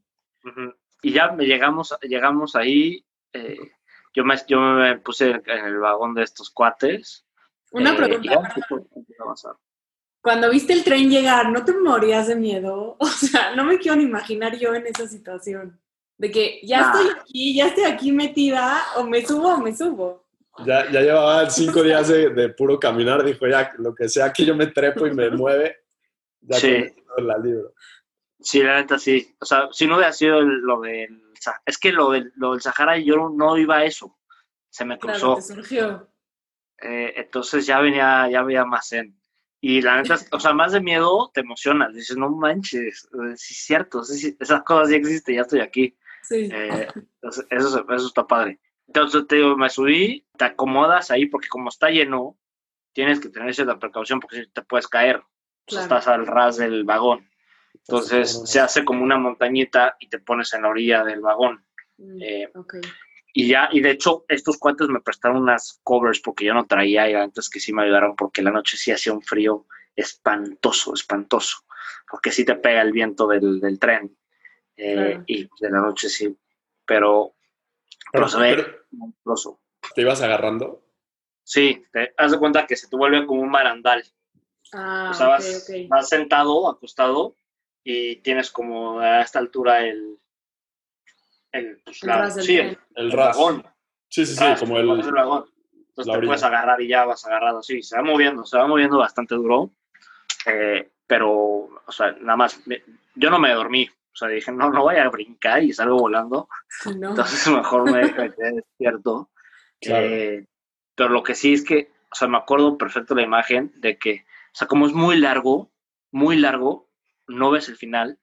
[1.03, 3.05] Y ya me llegamos, llegamos ahí,
[3.37, 3.71] eh,
[4.13, 7.25] yo, me, yo me puse en el vagón de estos cuates.
[7.71, 8.41] Una eh, pregunta
[10.27, 12.97] cuando viste el tren llegar, ¿no te morías de miedo?
[12.99, 15.79] O sea, no me quiero ni imaginar yo en esa situación.
[16.17, 20.25] De que ya estoy aquí, ya estoy aquí metida, o me subo o me subo.
[20.65, 24.53] Ya, ya llevaba cinco días de, puro caminar, dijo ya, lo que sea que yo
[24.53, 25.77] me trepo y me mueve,
[26.41, 26.93] ya sí.
[27.19, 27.73] la libro.
[28.39, 29.33] Sí, la neta sí.
[29.39, 31.21] O sea, si no hubiera sido lo del...
[31.65, 34.17] Es que lo del, lo del Sahara yo no iba a eso.
[34.69, 35.35] Se me cruzó.
[35.35, 36.09] Claro, te surgió.
[36.79, 39.19] Eh, entonces ya venía, ya había más en.
[39.59, 41.93] Y la neta, o sea, más de miedo te emocionas.
[41.93, 45.97] Dices, no manches, eh, sí es cierto, esas cosas ya existen, ya estoy aquí.
[46.23, 46.49] Sí.
[46.51, 46.87] Eh,
[47.21, 48.59] eso, eso está padre.
[48.87, 52.37] Entonces te digo, me subí, te acomodas ahí porque como está lleno,
[52.93, 55.21] tienes que tener cierta precaución porque si te puedes caer.
[55.67, 57.29] estás al ras del vagón.
[57.79, 61.63] Entonces se hace como una montañita y te pones en la orilla del vagón.
[61.97, 62.49] Mm, eh,
[63.33, 67.09] y ya, y de hecho, estos cuantos me prestaron unas covers porque yo no traía
[67.09, 71.57] y antes que sí me ayudaron porque la noche sí hacía un frío espantoso, espantoso,
[72.09, 74.15] porque sí te pega el viento del, del tren
[74.75, 76.35] eh, y de la noche sí,
[76.85, 77.35] pero,
[78.11, 79.59] pero, se ve monstruoso.
[79.93, 80.83] ¿Te ibas agarrando?
[81.43, 84.03] Sí, te das de cuenta que se te vuelve como un barandal.
[84.73, 87.35] Ah, o sea, vas sentado, acostado
[87.89, 90.19] y tienes como a esta altura el,
[91.53, 91.99] el, pues,
[92.45, 93.65] sí, el, el, dragón.
[94.09, 95.45] Sí, sí, sí, como el, dragón.
[95.71, 97.63] Entonces te puedes agarrar y ya vas agarrado.
[97.63, 99.71] Sí, se va moviendo, se va moviendo bastante duro.
[100.47, 102.61] Eh, pero, o sea, nada más,
[103.15, 103.87] yo no me dormí.
[103.87, 106.49] O sea, dije, no, no voy a brincar y salgo volando.
[106.85, 109.29] Entonces mejor me, quedé despierto.
[109.79, 110.45] Eh,
[110.93, 114.25] pero lo que sí es que, o sea, me acuerdo perfecto la imagen de que,
[114.47, 115.71] o sea, como es muy largo,
[116.11, 116.86] muy largo,
[117.27, 118.19] no ves el final.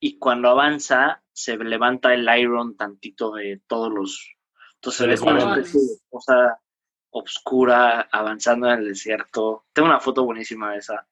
[0.00, 4.36] Y cuando avanza, se levanta el iron tantito de todos los...
[4.76, 5.62] Entonces es una
[6.08, 6.60] cosa
[7.10, 9.66] oscura avanzando en el desierto.
[9.72, 11.08] Tengo una foto buenísima de esa,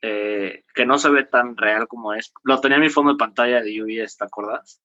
[0.00, 2.32] eh, que no se ve tan real como es.
[2.42, 4.80] Lo tenía en mi fondo de pantalla de lluvia, ¿te acuerdas?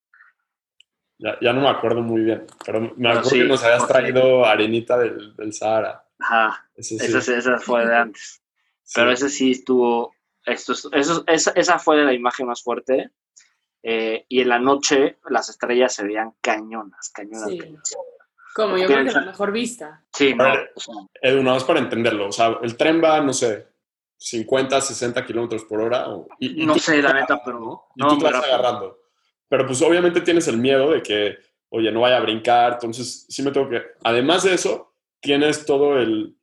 [1.19, 4.99] Ya, ya, no me acuerdo muy bien, pero me acuerdo que nos habías traído arenita
[4.99, 6.05] del, del, Sahara.
[6.19, 6.69] Ajá.
[6.77, 6.97] Sí.
[6.99, 8.43] Esa, esa fue de antes.
[8.95, 10.13] Pero ese sí estuvo.
[10.47, 13.11] Esto, es- eso, esa, esa fue la imagen más fuerte.
[13.83, 17.49] Eh, y en la noche las estrellas se veían cañonas, cañonas.
[17.49, 17.57] Sí.
[17.59, 17.95] cañonas.
[18.55, 20.03] Como yo creo que la mejor vista.
[20.11, 20.43] Sí, no.
[20.45, 20.71] Ver.
[20.75, 22.27] o sea, Edu, nada más para entenderlo.
[22.27, 23.67] O sea, el tren va, no sé,
[24.17, 26.09] 50, 60 kilómetros por hora.
[26.09, 27.83] o- y- y no tú sé, la neta, pero.
[27.95, 28.53] Y No, tú te vas rápido.
[28.55, 28.99] agarrando.
[29.47, 31.37] Pero pues obviamente tienes el miedo de que,
[31.69, 32.73] oye, no vaya a brincar.
[32.73, 33.81] Entonces sí me tengo que...
[34.03, 36.35] Además de eso, tienes todo el,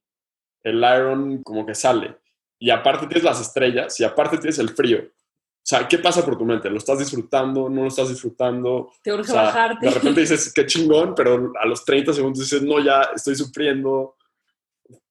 [0.63, 2.17] el iron como que sale.
[2.65, 5.01] Y aparte tienes las estrellas y aparte tienes el frío.
[5.07, 6.71] O sea, ¿qué pasa por tu mente?
[6.71, 7.69] ¿Lo estás disfrutando?
[7.69, 8.91] ¿No lo estás disfrutando?
[9.03, 9.85] Te O urge sea, bajarte.
[9.87, 14.17] de repente dices, qué chingón, pero a los 30 segundos dices, no, ya estoy sufriendo.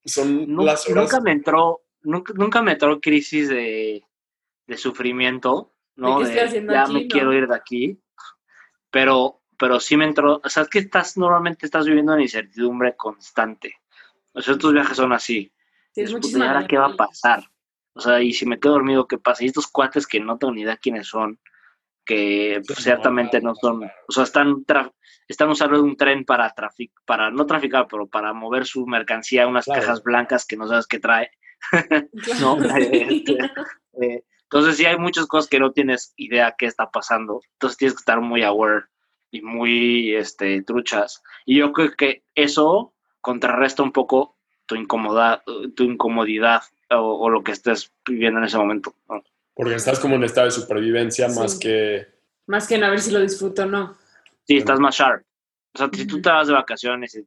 [0.04, 1.04] Son Nu- las horas.
[1.04, 4.04] Nunca me entró, nunca, nunca me entró crisis de,
[4.66, 6.18] de sufrimiento, ¿no?
[6.20, 7.08] ¿De qué estoy haciendo ya aquí, me no?
[7.08, 8.00] quiero ir de aquí.
[8.89, 12.96] Pero, pero sí me entró, o sea, es que estás, normalmente estás viviendo en incertidumbre
[12.96, 13.76] constante.
[14.34, 15.52] O sea, estos viajes son así.
[15.93, 17.43] Tienes Puta, ¿y ahora qué va a pasar?
[17.93, 19.43] O sea, y si me quedo dormido, ¿qué pasa?
[19.43, 21.39] Y estos cuates que no tengo ni idea quiénes son,
[22.06, 24.65] que pues, Sí, ciertamente no, son, o sea, están,
[25.27, 29.65] están usando un tren para trafic, para no traficar, pero para mover su mercancía, unas
[29.65, 29.82] Claro.
[29.82, 31.29] cajas blancas que no sabes qué trae.
[32.41, 32.89] No, sí.
[32.91, 33.38] este,
[34.01, 37.41] eh, entonces sí hay muchas cosas que no tienes idea qué está pasando.
[37.53, 38.86] Entonces tienes que estar muy aware
[39.32, 41.23] y muy este, truchas.
[41.45, 45.43] Y yo creo que eso contrarresta un poco tu incomodidad,
[45.76, 48.95] tu incomodidad o, o lo que estés viviendo en ese momento.
[49.10, 49.23] ¿no?
[49.54, 52.08] Porque estás como en estado de supervivencia más que...
[52.47, 53.95] Más que en a ver si lo disfruto o no.
[54.45, 55.23] Sí, estás más sharp.
[55.73, 57.26] O sea, si tú te vas de vacaciones y,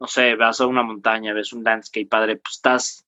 [0.00, 3.06] no sé, vas a una montaña, ves un landscape padre, pues estás,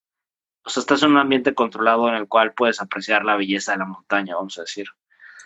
[0.65, 3.79] o sea, estás en un ambiente controlado en el cual puedes apreciar la belleza de
[3.79, 4.87] la montaña, vamos a decir.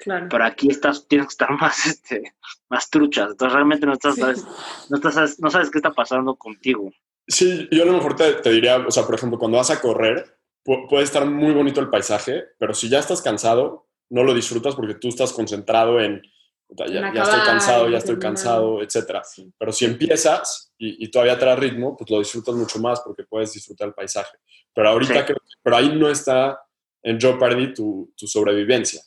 [0.01, 0.29] Claro.
[0.31, 2.35] pero aquí estás, tienes que estar más, este,
[2.71, 3.33] más truchas.
[3.33, 4.21] Entonces realmente no estás, Sí.
[4.23, 4.47] sabes,
[4.89, 6.91] no estás, no sabes qué está pasando contigo.
[7.31, 9.81] Sí, yo a lo mejor te, te diría, o sea, por ejemplo, cuando vas a
[9.81, 14.35] correr, pu- puede estar muy bonito el paisaje, pero si ya estás cansado, no lo
[14.35, 16.21] disfrutas porque tú estás concentrado en,
[16.67, 18.33] "Puta, ya, En ya estoy cansado, ya estoy terminar".
[18.35, 19.23] cansado, etcétera.
[19.25, 19.53] Sí.
[19.57, 23.53] Pero si empiezas y, y todavía traes ritmo, pues lo disfrutas mucho más porque puedes
[23.53, 24.37] disfrutar el paisaje.
[24.75, 25.25] Pero ahorita, Sí.
[25.27, 26.61] creo que- pero ahí no está
[27.03, 29.01] en Jeopardy tu, tu sobrevivencia,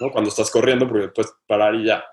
[0.00, 0.10] ¿no?
[0.10, 2.04] Cuando estás corriendo porque puedes parar y ya.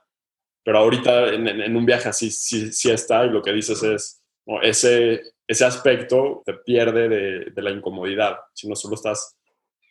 [0.63, 3.81] Pero ahorita en, en- en un viaje así sí, sí está y lo que dices
[3.81, 4.61] es, ¿no?
[4.61, 9.35] ese, ese aspecto te pierde de, de la incomodidad, si no solo estás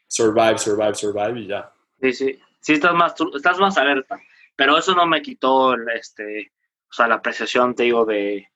[0.06, 1.72] survive, survive, survive y ya.
[2.00, 2.40] Sí, sí.
[2.60, 4.20] Sí, estás más, estás más alerta.
[4.54, 6.52] Pero eso no me quitó el, este,
[6.88, 8.48] o sea, la apreciación, te digo, de,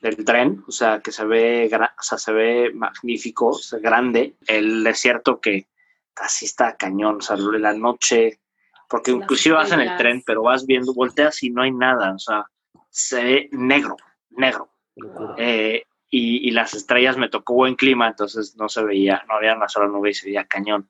[0.00, 0.64] del tren.
[0.66, 4.36] O sea, que se ve, o sea, se ve magnífico, o sea, grande.
[4.46, 5.66] El desierto que
[6.14, 7.16] casi está cañón.
[7.16, 8.40] O sea, la noche,
[8.88, 12.14] porque Las inclusive vas en el tren, pero vas viendo, volteas y no hay nada.
[12.14, 12.46] O sea,
[12.88, 13.96] se ve negro,
[14.30, 14.70] negro.
[14.96, 15.34] Locura.
[15.36, 19.54] Eh, y, y las estrellas me tocó buen clima, entonces no se veía, no había
[19.54, 20.88] una sola nube y se veía cañón.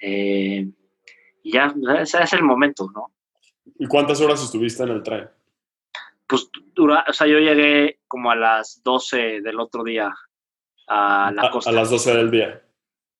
[0.00, 0.66] Eh,
[1.42, 3.12] y ya, ese es el momento, ¿no?
[3.78, 5.28] ¿Y cuántas horas estuviste en el tren?
[6.26, 10.12] Pues dura, o sea, yo llegué como a las 12 del otro día
[10.88, 11.70] a la A, costa.
[11.70, 12.62] a las 12 del día.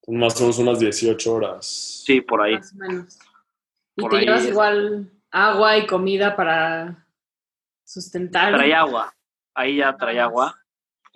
[0.09, 1.67] Más o menos unas 18 horas.
[2.05, 2.55] Sí, por ahí.
[2.55, 3.19] Más o menos.
[3.97, 7.07] Y Por te ahí llevas igual agua y comida para
[7.85, 8.55] sustentar.
[8.55, 9.15] Traía agua,
[9.55, 10.17] ahí ya más.
[10.17, 10.55] agua.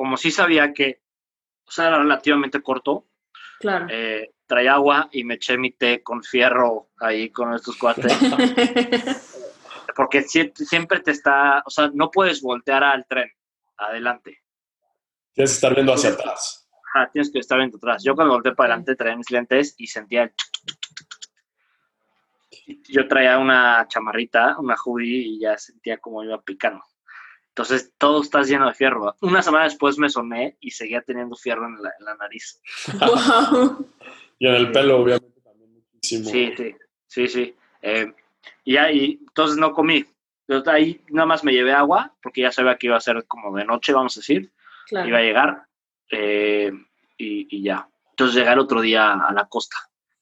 [0.02, 1.00] Como sí sabía que,
[1.64, 3.06] o sea, era relativamente corto,
[3.60, 3.86] Claro.
[3.88, 8.12] eh, traía agua y me eché mi té con fierro ahí con estos cuates.
[9.94, 13.30] porque sie- siempre te está, o sea, no puedes voltear al tren
[13.76, 14.42] adelante.
[15.34, 16.68] Tienes que estar viendo hacia atrás.
[16.92, 18.02] Ajá, tienes que estar viendo atrás.
[18.02, 20.32] Yo cuando volteé para adelante traía mis lentes y sentía el...
[22.88, 26.82] Yo traía una chamarrita, una hoodie y ya sentía como iba picando.
[27.52, 29.14] Entonces todo está lleno de fierro.
[29.20, 32.60] Una semana después me soné y seguía teniendo fierro en la, en la nariz.
[32.98, 33.86] Wow.
[34.38, 36.28] Y en el pelo, obviamente, también muchísimo.
[36.28, 36.74] Sí, sí,
[37.06, 37.56] sí, sí.
[37.80, 38.12] Eh,
[38.64, 40.04] y ahí, entonces no comí.
[40.48, 43.56] Entonces, ahí nada más me llevé agua porque ya sabía que iba a ser como
[43.56, 44.50] de noche, vamos a decir.
[44.88, 45.08] Claro.
[45.08, 45.66] iba a llegar
[46.10, 46.72] eh,
[47.16, 47.88] y, y ya.
[48.10, 49.76] Entonces llegué el otro día a la costa.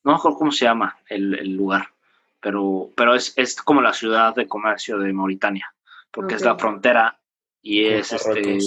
[0.05, 1.89] No me acuerdo cómo se llama el, el lugar,
[2.41, 5.73] pero, pero es, es como la ciudad de comercio de Mauritania,
[6.11, 7.20] porque es la frontera
[7.63, 8.59] y es, este,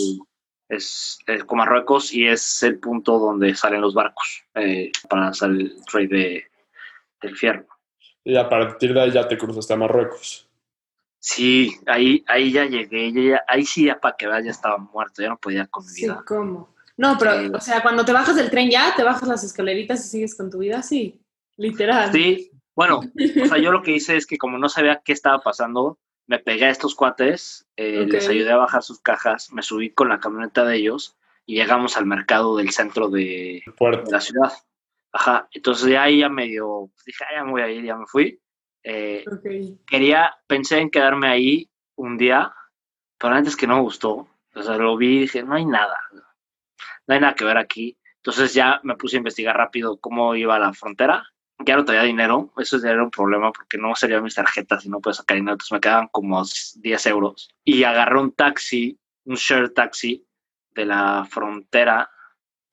[0.69, 5.49] es, es con Marruecos y es el punto donde salen los barcos eh, para hacer
[5.51, 6.43] el trade de,
[7.21, 7.67] del fierro.
[8.23, 10.49] Y a partir de ahí ya te cruzaste a Marruecos.
[11.19, 15.21] Sí, ahí, ahí ya llegué, ya- ahí sí ya para que veas ya estaba muerto,
[15.21, 16.23] ya no podía con mi Sí, vida.
[16.27, 16.73] ¿cómo?
[16.97, 17.51] No, pero, Sí.
[17.53, 20.51] o sea, cuando te bajas del tren ya, te bajas las escaleritas y sigues con
[20.51, 21.19] tu vida, sí.
[21.57, 22.11] Literal.
[22.11, 25.39] Sí, bueno, o sea, yo lo que hice es que como no sabía qué estaba
[25.39, 29.89] pasando, me pegué a estos cuates, eh, les ayudé a bajar sus cajas, me subí
[29.89, 34.05] con la camioneta de ellos y llegamos al mercado del centro de, Puerto.
[34.05, 34.51] de la ciudad.
[35.11, 37.95] Ajá, entonces ya ahí ya medio, pues, dije, "Ah, ya me voy a ir, ya
[37.95, 38.39] me fui.
[38.83, 39.23] Eh,
[39.87, 42.53] quería, pensé en quedarme ahí un día,
[43.17, 44.27] pero antes que no me gustó.
[44.55, 47.97] O sea, lo vi y dije, no hay nada, no hay nada que ver aquí.
[48.17, 51.23] Entonces ya me puse a investigar rápido cómo iba a la frontera.
[51.59, 54.89] Ya no traía dinero, eso ya era un problema porque no salían mis tarjetas y
[54.89, 56.43] no puedo sacar dinero, entonces me quedaban como
[56.75, 57.49] 10 euros.
[57.63, 60.27] Y agarré un taxi, un share taxi
[60.71, 62.09] de la frontera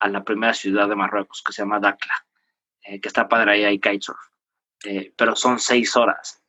[0.01, 2.15] a la primera ciudad de Marruecos, que se llama Dakla,
[2.83, 4.19] eh, que está padre ahí, hay kitesurf.
[4.85, 6.43] Eh, pero son seis horas.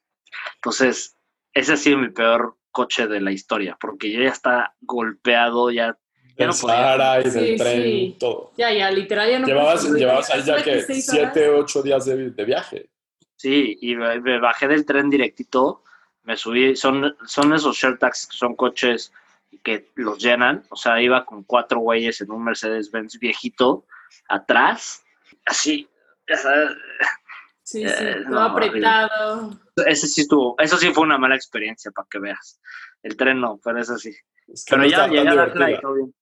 [0.56, 1.18] Entonces,
[1.54, 5.98] ese ha sido mi peor coche de la historia, porque yo ya está golpeado, ya
[6.38, 6.76] Del no podía.
[6.76, 8.16] Sahara y del Sí, tren, sí.
[8.20, 8.52] todo.
[8.58, 11.32] Ya, ya, literal, ya no llevabas, llevabas ahí ya que Seis horas.
[11.34, 12.90] 7, 8 días de, de viaje.
[13.36, 15.84] Sí, y me, me bajé del tren directito,
[16.24, 19.12] me subí, son, son esos share taxis que son coches
[19.64, 23.86] que los llenan, o sea, iba con cuatro güeyes en un Mercedes-Benz viejito
[24.30, 25.04] atrás,
[25.46, 25.90] así,
[26.30, 26.70] ya sabes,
[27.64, 29.60] Sí, sí, Eh, todo no, apretado.
[29.86, 32.60] ese sí estuvo, eso sí fue una mala experiencia para que veas.
[33.02, 34.14] El tren no, pero eso sí.
[34.48, 35.82] Es que Pero no ya llegué a y divertida.
[35.82, 36.14] todo bien.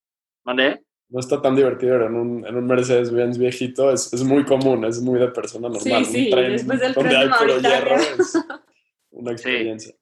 [1.09, 3.91] No está tan divertido en un, en un Mercedes-Benz viejito.
[3.91, 6.05] Es, es muy común, es muy de persona normal.
[6.05, 8.37] Sí, sí, tren después del donde tren hay de puro hierro es
[9.11, 9.95] una experiencia.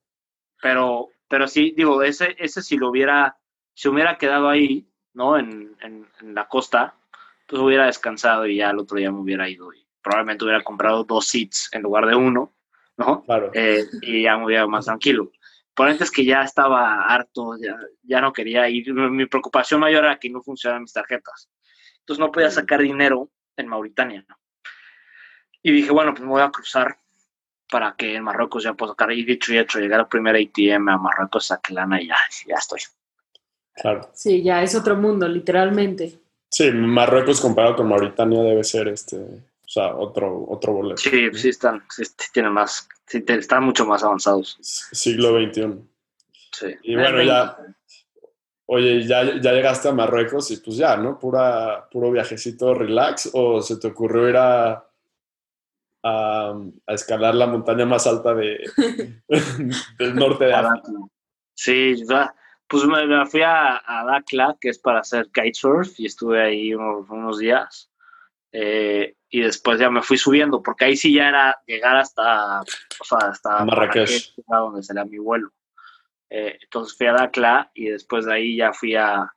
[0.62, 3.38] pero, pero sí, digo, ese, ese si lo hubiera,
[3.74, 5.38] si hubiera quedado ahí, ¿no?
[5.38, 6.94] En, en, en la costa,
[7.48, 11.04] pues hubiera descansado y ya el otro día me hubiera ido y probablemente hubiera comprado
[11.04, 12.54] dos seats en lugar de uno,
[12.98, 13.24] ¿no?
[13.24, 13.52] Claro.
[13.54, 15.32] Eh, y ya me hubiera ido más tranquilo.
[15.78, 18.92] Por antes que ya estaba harto, ya, ya no quería ir.
[18.92, 21.52] Mi preocupación mayor era que no funcionaran mis tarjetas.
[22.00, 24.26] Entonces no podía sacar dinero en Mauritania.
[25.62, 26.98] Y dije, bueno, pues me voy a cruzar
[27.70, 29.12] para que en Marruecos ya pueda sacar.
[29.12, 32.56] Y dicho y hecho, llegar al primer ATM a Marruecos, saqué lana y ya, ya
[32.56, 32.80] estoy.
[33.76, 34.10] Claro.
[34.14, 36.20] Sí, ya es otro mundo, literalmente.
[36.50, 39.18] Sí, Marruecos comparado con Mauritania debe ser este,
[39.82, 40.98] sea, otro, otro boleto.
[40.98, 44.58] Sí, sí están, sí, tienen más, sí están mucho más avanzados.
[44.62, 45.82] Siglo XXI.
[46.52, 46.76] Sí.
[46.84, 47.58] Y bueno, ya,
[48.66, 51.20] oye, ya, ya llegaste a Marruecos y pues ya, ¿no?
[51.20, 54.86] Pura, puro viajecito relax o se te ocurrió ir a,
[56.04, 56.54] a,
[56.86, 58.70] a escalar la montaña más alta de,
[60.00, 60.92] del norte de África.
[61.54, 61.96] Sí,
[62.68, 66.74] pues me, me fui a, a Dakla, que es para hacer kitesurf, y estuve ahí
[66.74, 67.90] unos, unos días.
[68.52, 73.04] Eh, y después ya me fui subiendo, porque ahí sí ya era llegar hasta, o
[73.04, 74.34] sea, hasta Marrakech.
[74.48, 75.52] donde salía mi vuelo.
[76.30, 79.32] Eh, entonces fui a Dakla y después de ahí ya fui a,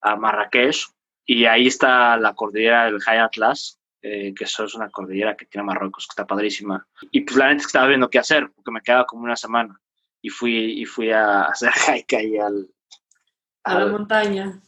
[0.00, 0.86] a Marrakech,
[1.26, 5.46] y ahí está la cordillera del High Atlas, eh, que eso es una cordillera que
[5.46, 6.86] tiene Marruecos, que está padrísima.
[7.10, 9.34] Y pues la neta es que estaba viendo qué hacer, porque me quedaba como una
[9.34, 9.80] semana.
[10.22, 12.68] Y fui, y fui a hacer hike ahí al,
[13.64, 14.60] A la al montaña.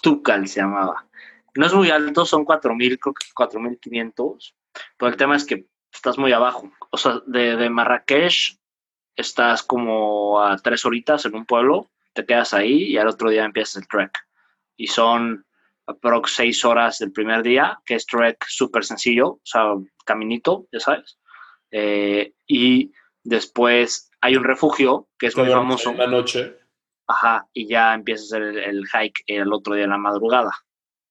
[0.00, 1.06] Tukal, se llamaba.
[1.56, 4.54] No es muy alto, son 4.000, creo que 4.500,
[4.96, 6.70] pero el tema es que estás muy abajo.
[6.90, 8.58] O sea, de, de Marrakech
[9.16, 13.44] estás como a tres horitas en un pueblo, te quedas ahí y al otro día
[13.44, 14.12] empiezas el trek.
[14.76, 15.46] Y son
[15.86, 20.80] aprox seis horas del primer día, que es trek súper sencillo, o sea, caminito, ya
[20.80, 21.18] sabes.
[21.70, 22.92] Eh, y
[23.22, 25.90] después hay un refugio que es muy famoso.
[25.90, 26.56] ahí Una noche.
[27.08, 30.52] Ajá, y ya empiezas el, el hike el otro día en la madrugada.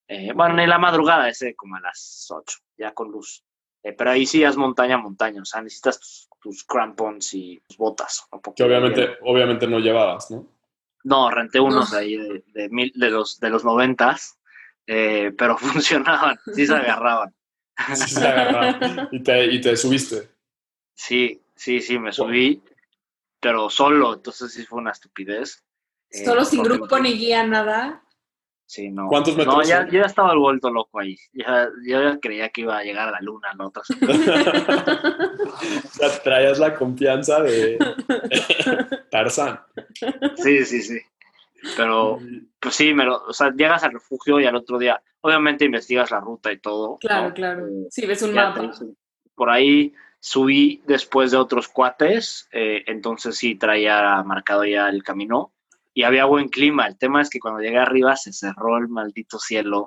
[0.08, 3.44] Eh, bueno, en la madrugada, ese como a las 8, ya con luz.
[3.82, 7.76] Eh, pero ahí sí es montaña, montaña, o sea, necesitas tus, tus crampons y tus
[7.76, 8.26] botas.
[8.54, 10.48] Que obviamente, obviamente no llevabas, ¿no?
[11.04, 11.98] No, renté unos No.
[11.98, 14.38] ahí de, de, mil, de, los, de los noventas,
[14.86, 17.34] eh, pero funcionaban, sí se agarraban.
[17.94, 19.08] Sí, se agarraba.
[19.12, 20.30] y, te, y te subiste.
[20.94, 22.62] Sí, sí, sí, me subí,
[23.38, 25.62] pero solo, entonces sí fue una estupidez.
[26.10, 28.02] Eh, Solo sin grupo ni guía, nada.
[28.68, 29.06] Sí, no.
[29.08, 29.86] ¿Cuántos metros No, ya, son?
[29.90, 31.16] yo ya estaba vuelto loco ahí.
[31.32, 33.68] Ya, yo ya creía que iba a llegar a la luna, ¿no?
[33.68, 33.84] Otra O
[35.92, 37.78] sea, traías la confianza de
[39.10, 39.60] Tarzán.
[40.36, 40.98] Sí, sí, sí.
[41.76, 42.18] Pero,
[42.60, 46.10] pues sí, me lo, o sea, llegas al refugio y al otro día, obviamente investigas
[46.10, 46.98] la ruta y todo.
[46.98, 47.34] Claro, ¿no?
[47.34, 47.66] claro.
[47.66, 48.70] Eh, Sí, ves un ya mapa.
[49.34, 55.52] Por ahí subí después de otros cuates, eh, entonces sí traía marcado ya el camino
[55.96, 56.86] y había buen clima.
[56.86, 59.86] El tema es que cuando llegué arriba se cerró el maldito cielo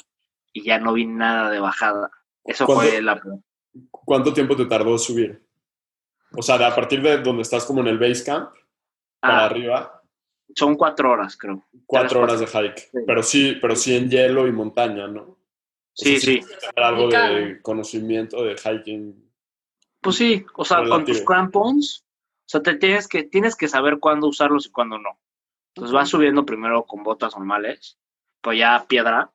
[0.51, 2.09] y ya no vi nada de bajada.
[2.43, 3.21] Eso fue la...
[3.91, 5.45] ¿Cuánto tiempo te tardó subir?
[6.35, 8.49] O sea, de a partir de donde estás como en el base camp
[9.19, 10.01] para Ah, arriba,
[10.55, 11.63] son cuatro horas, creo.
[11.85, 12.79] cuatro Tres, horas de hike.
[12.79, 12.97] Sí.
[13.05, 15.21] Pero sí, pero sí en hielo y montaña, ¿no?
[15.21, 15.37] O
[15.93, 16.25] Sí, sea, sí.
[16.39, 19.31] tienes que tener algo de conocimiento de hiking.
[20.01, 23.99] Pues sí, o sea, con tus crampons, o sea, te tienes que, tienes que saber
[23.99, 25.19] cuándo usarlos y cuándo no.
[25.79, 27.97] Entonces vas subiendo primero con botas normales,
[28.41, 29.31] pues ya piedra,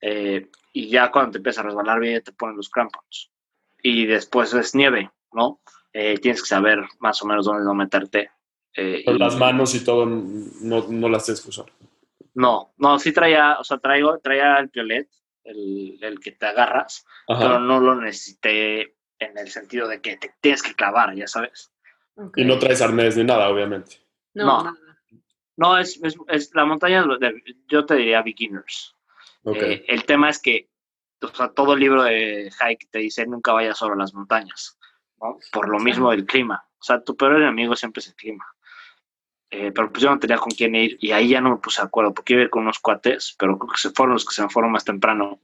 [0.00, 3.30] eh, y ya cuando te empieza a resbalar bien te ponen los crampons.
[3.82, 5.60] Y después es nieve, ¿no?
[5.92, 8.30] Eh, tienes que saber más o menos dónde no meterte.
[8.74, 11.66] eh, Pero y- las manos y todo no, no las tienes que usar.
[12.34, 15.08] No, no, sí traía, o sea, traigo, traía el piolet,
[15.44, 20.32] el, el que te agarras, pero no lo necesité en el sentido de que te
[20.40, 21.72] tienes que clavar, ya sabes.
[22.36, 23.96] Y no traes arnés ni nada, obviamente.
[24.34, 24.76] No, no.
[25.58, 28.94] No, es, es, es- la montaña, de- yo te diría beginners.
[29.60, 30.68] Eh, el tema es que,
[31.20, 34.78] o sea, todo libro de hike te dice nunca vayas sobre las montañas,
[35.20, 35.36] ¿no?
[35.52, 36.64] Por lo mismo del clima.
[36.78, 38.46] O sea, tu peor enemigo siempre es el clima.
[39.50, 41.80] Eh, pero pues yo no tenía con quién ir y ahí ya no me puse
[41.80, 44.24] de acuerdo porque iba a ir con unos cuates, pero creo que se fueron los
[44.26, 45.40] que se me fueron más temprano.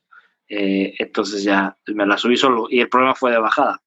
[0.46, 3.82] Eh, entonces ya me la subí solo y el problema fue de bajada,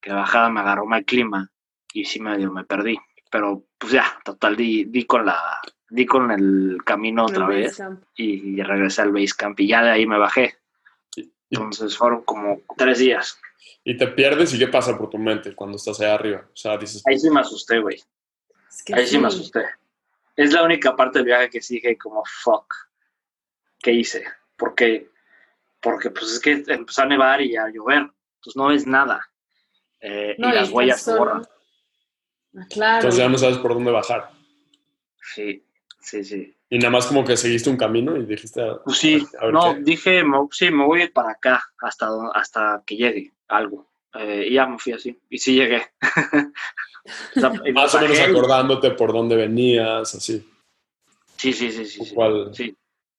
[0.00, 1.50] que de bajada me agarró mal clima
[1.94, 2.98] y sí medio me perdí.
[3.32, 5.58] Pero pues ya, total, di, di con la
[5.88, 7.82] di con el camino otra El vez
[8.14, 10.54] y, y regresé al base camp y ya de ahí me bajé.
[11.50, 13.40] Entonces fueron como tres días.
[13.84, 16.44] Y te pierdes y qué pasa por tu mente cuando estás allá arriba.
[16.46, 17.96] O sea, dices, Ahí sí me asusté, güey.
[18.68, 19.64] Es que Ahí sí me asusté.
[20.36, 22.66] Es la única parte del viaje que sí dije como, fuck,
[23.80, 24.24] ¿qué hice?
[24.56, 25.10] Porque,
[25.80, 27.98] porque pues es que empezó a nevar y a llover,
[28.36, 29.26] entonces no ves nada.
[30.00, 31.18] Eh, No, y las huellas se solo.
[31.18, 31.46] borran.
[32.56, 32.96] Ah, claro.
[32.96, 34.30] entonces ya no sabes por dónde bajar.
[35.34, 35.64] Sí,
[36.00, 36.56] sí, sí.
[36.68, 39.54] Y nada más como que seguiste un camino y dijiste, a- Pues sí, a ver
[39.54, 39.80] no, qué.
[39.82, 43.90] dije, me- sí, me voy a ir para acá hasta, hasta que llegue algo.
[44.14, 45.82] Eh, y ya me fui así, y sí llegué.
[47.36, 50.48] O sea, y más o menos acordándote por dónde venías, así.
[51.36, 52.04] Sí, sí, sí, sí.
[52.04, 52.54] Sí, ¿Cuál?
[52.54, 52.76] sí.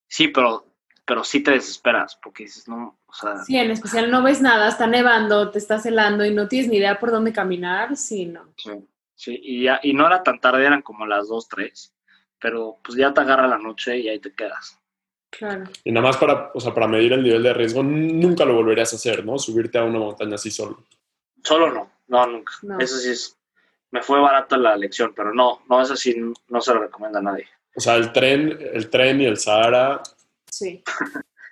[0.08, 0.66] Sí, pero,
[1.06, 4.70] pero sí te desesperas, porque dices, no, o sea, Sí, en especial no ves nada,
[4.70, 8.54] está nevando, te estás helando y no tienes ni idea por dónde caminar, sí, no.
[8.56, 8.70] sí,
[9.24, 11.94] sí, y, ya, y no era tan tarde, eran como las 2, 3,
[12.40, 14.80] pero pues ya te agarra la noche y ahí te quedas.
[15.30, 15.64] Claro.
[15.84, 18.94] Y nada más para, o sea, para medir el nivel de riesgo, nunca lo volverías
[18.94, 19.40] a hacer, ¿no?
[19.40, 20.84] Subirte a una montaña así solo.
[21.44, 22.54] Solo no, no, nunca.
[22.62, 22.80] No.
[22.80, 23.40] Eso sí es,
[23.92, 26.16] me fue barata la lección, pero no, no, eso sí
[26.50, 27.48] no se lo recomienda a nadie.
[27.76, 30.02] O sea, el tren, el tren y el Sahara,
[30.52, 30.84] Sí.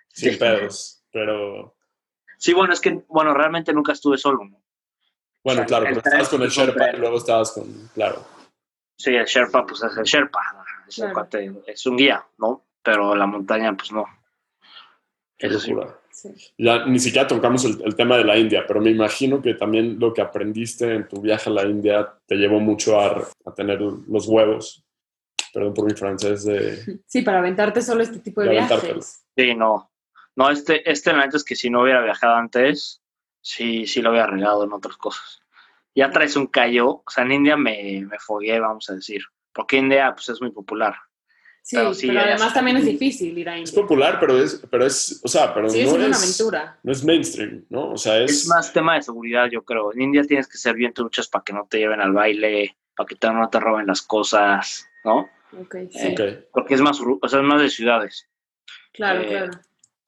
[0.09, 0.37] sin Sí.
[0.37, 1.03] pedos.
[1.11, 1.75] Pero,
[2.37, 4.60] Sí, bueno, es que, bueno, realmente nunca estuve solo, ¿no?
[5.43, 7.89] Bueno, O sea, claro, el pero tren estabas con el Sherpa y luego estabas con,
[7.93, 8.23] claro.
[8.97, 10.39] Sí, el Sherpa, pues es el Sherpa,
[10.87, 11.13] es, el Claro.
[11.13, 12.65] cuate, es un guía, ¿no?
[12.83, 14.05] Pero la montaña, pues no.
[15.37, 15.71] Eso sí.
[15.71, 15.97] locura.
[16.11, 16.29] sí.
[16.57, 19.97] Ya ni siquiera tocamos el, el tema de la India, pero me imagino que también
[19.99, 23.81] lo que aprendiste en tu viaje a la India te llevó mucho a, a tener
[23.81, 24.83] los huevos,
[25.51, 26.99] perdón por mi francés, de...
[27.07, 29.25] Sí, para aventarte solo este tipo de De viajes.
[29.35, 29.91] Sí, no.
[30.35, 33.00] No, este, este la neta es que si no hubiera viajado antes,
[33.41, 35.41] sí, sí lo hubiera regado en otras cosas.
[35.93, 39.21] Ya traes un callo, o sea, en India me, me fogué, vamos a decir.
[39.53, 40.95] Porque India, pues, es muy popular.
[41.63, 43.81] Sí, Pero pero, sí, ya- además también es difícil ir a Es India.
[43.83, 46.79] popular, pero es, pero es, o sea, pero no es, una aventura.
[46.81, 47.91] no es mainstream, ¿no?
[47.91, 48.31] O sea, es...
[48.31, 49.93] Es más tema de seguridad, yo creo.
[49.93, 53.05] En India tienes que ser bien truchas para que no te lleven al baile, para
[53.07, 55.29] que te- no te roben las cosas, ¿no?
[55.59, 56.15] Ok, sí.
[56.17, 56.47] Eh.
[56.53, 58.27] Porque es más, o sea, es más de ciudades.
[58.93, 59.51] claro, eh, claro.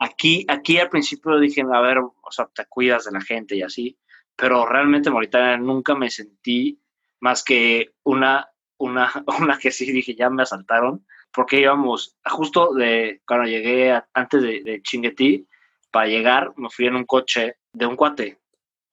[0.04, 3.62] Aquí, aquí al principio dije, a ver, o sea, te cuidas de la gente y
[3.62, 3.98] así,
[4.36, 6.78] pero realmente en Mauritania nunca me sentí
[7.22, 13.22] más que una, una, una que sí dije, ya me asaltaron, porque íbamos justo de
[13.26, 15.48] cuando llegué antes de, de Chinguetí,
[15.90, 18.42] para llegar me fui en un coche de un cuate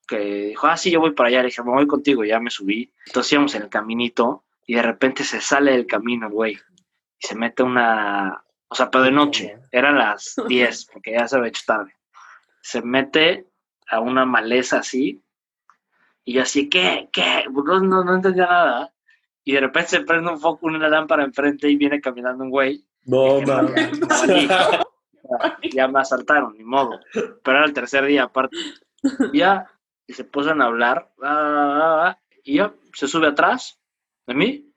[0.06, 0.18] que
[0.50, 2.92] dijo, ah, sí, yo voy para allá, le dije, me voy contigo, ya me subí,
[3.06, 6.52] entonces íbamos en el caminito y de repente se sale del camino, güey,
[7.18, 11.36] y se mete una, o sea, pero de noche, eran las 10, porque ya se
[11.36, 11.94] había hecho tarde.
[12.62, 13.46] Se mete
[13.88, 15.22] a una maleza así,
[16.24, 17.08] y yo así, ¿qué?
[17.12, 17.44] ¿Qué?
[17.50, 18.94] No, no, no entendía nada.
[19.42, 22.84] Y de repente se prende un foco, una lámpara enfrente y viene caminando un güey.
[23.06, 23.98] No, mames.
[25.72, 27.00] Ya me asaltaron, ni modo.
[27.12, 28.56] Pero era el tercer día, aparte.
[29.32, 29.66] Ya,
[30.06, 33.80] y se posan a hablar, ah, ah, ah, y ya, se sube atrás
[34.26, 34.74] de mí,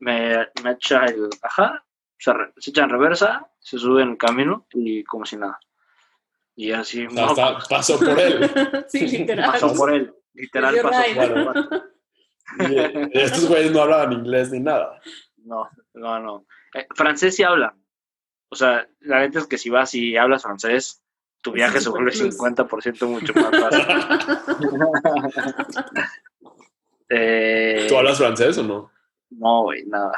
[0.00, 1.84] me, me echa el, ajá,
[2.18, 5.58] se, re- se echa en reversa, se sube en el camino y como si nada.
[6.56, 8.50] Y así, O sea, no, hasta pasó por él.
[8.88, 9.52] sí, literal.
[9.52, 11.02] pasó por él, literal pasó
[11.44, 13.10] por él.
[13.12, 15.00] Y estos güeyes no hablaban inglés ni nada.
[15.36, 16.46] No, no, no.
[16.74, 17.72] Eh, francés sí hablan.
[18.50, 21.02] O sea, la neta es que si vas y hablas francés,
[21.42, 22.30] tu viaje se vuelve super
[22.66, 22.86] plus.
[22.98, 23.86] 50% mucho más fácil.
[27.10, 28.92] Eh, ¿Tú hablas francés o no?
[29.30, 30.12] no, güey, nada.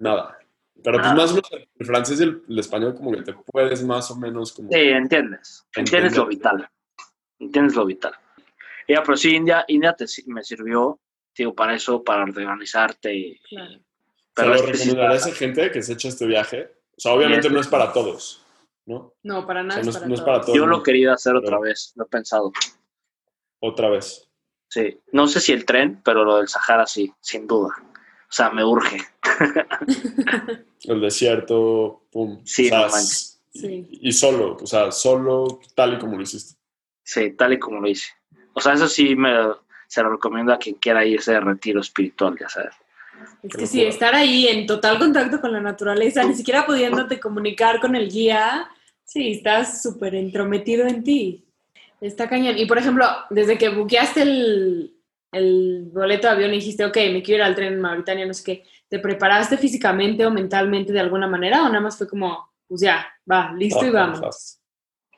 [0.00, 0.38] Nada.
[0.84, 1.14] Pero pues Ah.
[1.14, 4.16] más o menos el francés y el, el español como que te puedes más o
[4.16, 4.68] menos como...
[4.70, 5.66] Sí, entiendes.
[5.74, 6.18] Entiendes Entender.
[6.18, 6.68] lo vital.
[7.40, 8.12] Entiendes lo vital.
[8.86, 11.00] Ya, pero sí, India, India te, me sirvió,
[11.36, 13.14] digo, para eso, para organizarte.
[13.14, 13.70] y- Claro.
[13.72, 13.80] ¿Se
[14.34, 16.70] Pero lo recomendarías a gente que se echa este viaje?
[16.96, 18.44] O sea, obviamente no es para todos.
[18.86, 19.14] ¿no?
[19.22, 19.80] No, para nada.
[19.80, 20.26] O sea, no es para no es todos.
[20.26, 20.54] para todos.
[20.58, 22.52] Yo lo quería hacer otra Pero- vez, lo he pensado.
[23.60, 24.28] Otra vez.
[24.68, 27.70] Sí, no sé si el tren, pero lo del Sahara sí, sin duda.
[28.28, 28.98] O sea, me urge.
[30.84, 32.40] El desierto, pum.
[32.44, 33.40] Sí, O sea, no manches.
[33.52, 33.86] Sí.
[33.90, 36.58] Y solo, o sea, solo tal y como lo hiciste.
[37.04, 38.08] Sí, tal y como lo hice.
[38.54, 39.30] O sea, eso sí me,
[39.86, 42.74] se lo recomiendo a quien quiera irse de retiro espiritual, ya sabes.
[43.42, 47.80] Es que sí, estar ahí en total contacto con la naturaleza, ni siquiera pudiéndote comunicar
[47.80, 48.68] con el guía,
[49.04, 51.44] sí, estás súper entrometido en ti.
[52.00, 52.58] Está cañón.
[52.58, 54.93] Y por ejemplo, desde que buqueaste el,
[55.34, 58.34] el boleto de avión y dijiste, ok, me quiero ir al tren en Mauritania, no
[58.34, 62.52] sé qué, ¿te preparaste físicamente o mentalmente de alguna manera o nada más fue como,
[62.68, 64.60] pues ya, va, listo y vamos?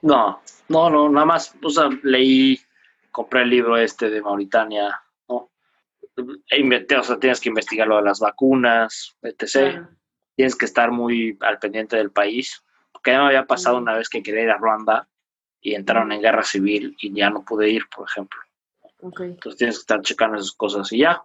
[0.03, 2.61] No, no, no, nada más, o sea, leí,
[3.11, 5.51] compré el libro este de Mauritania, ¿no?
[6.51, 9.51] E inventé, o sea, tienes que investigar lo de las vacunas, etc.
[9.53, 9.89] Claro.
[10.35, 12.63] Tienes que estar muy al pendiente del país.
[12.93, 15.09] Porque ya me había pasado una vez que quería ir a Ruanda
[15.61, 18.39] y entraron en guerra civil y ya no pude ir, por ejemplo.
[19.19, 21.23] Entonces tienes que estar checando esas cosas y ya,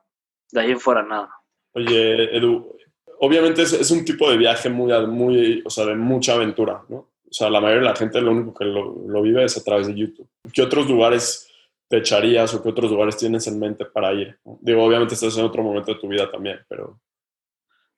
[0.51, 1.29] de ahí en fuera nada.
[1.73, 2.75] Oye, Edu,
[3.19, 6.97] obviamente es, es un tipo de viaje muy, muy, o sea, de mucha aventura, ¿no?
[6.97, 9.63] O sea, la mayoría de la gente lo único que lo, lo vive es a
[9.63, 10.27] través de YouTube.
[10.51, 11.49] ¿Qué otros lugares
[11.87, 14.37] te echarías o qué otros lugares tienes en mente para ir?
[14.59, 16.99] Digo, obviamente estás en otro momento de tu vida también, pero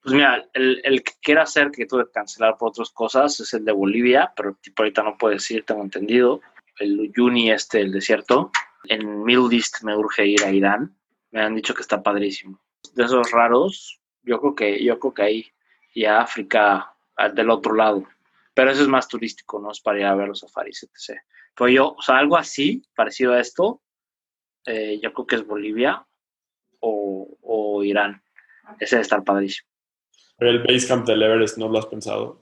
[0.04, 3.54] Pues mira, el, el que quiera hacer que tuve que cancelar por otras cosas es
[3.56, 6.42] el de Bolivia, pero tipo ahorita no puedes ir, tengo entendido.
[6.78, 8.52] El Uyuni, este, el desierto.
[8.86, 10.96] En Middle East me urge ir a Irán.
[11.32, 12.62] Me han dicho que está padrísimo.
[12.94, 15.52] De esos raros, yo creo que, yo creo que ahí.
[15.94, 16.94] Y a África
[17.34, 18.08] del otro lado.
[18.54, 21.20] Pero eso es más turístico, no es para ir a ver los safaris, etc.
[21.56, 23.82] Pero yo, o sea, algo así, parecido a esto,
[24.66, 26.06] eh, yo creo que es Bolivia
[26.80, 28.22] o, o Irán.
[28.80, 29.68] Ese debe estar padrísimo.
[30.40, 32.42] el Basecamp del Everest no lo has pensado.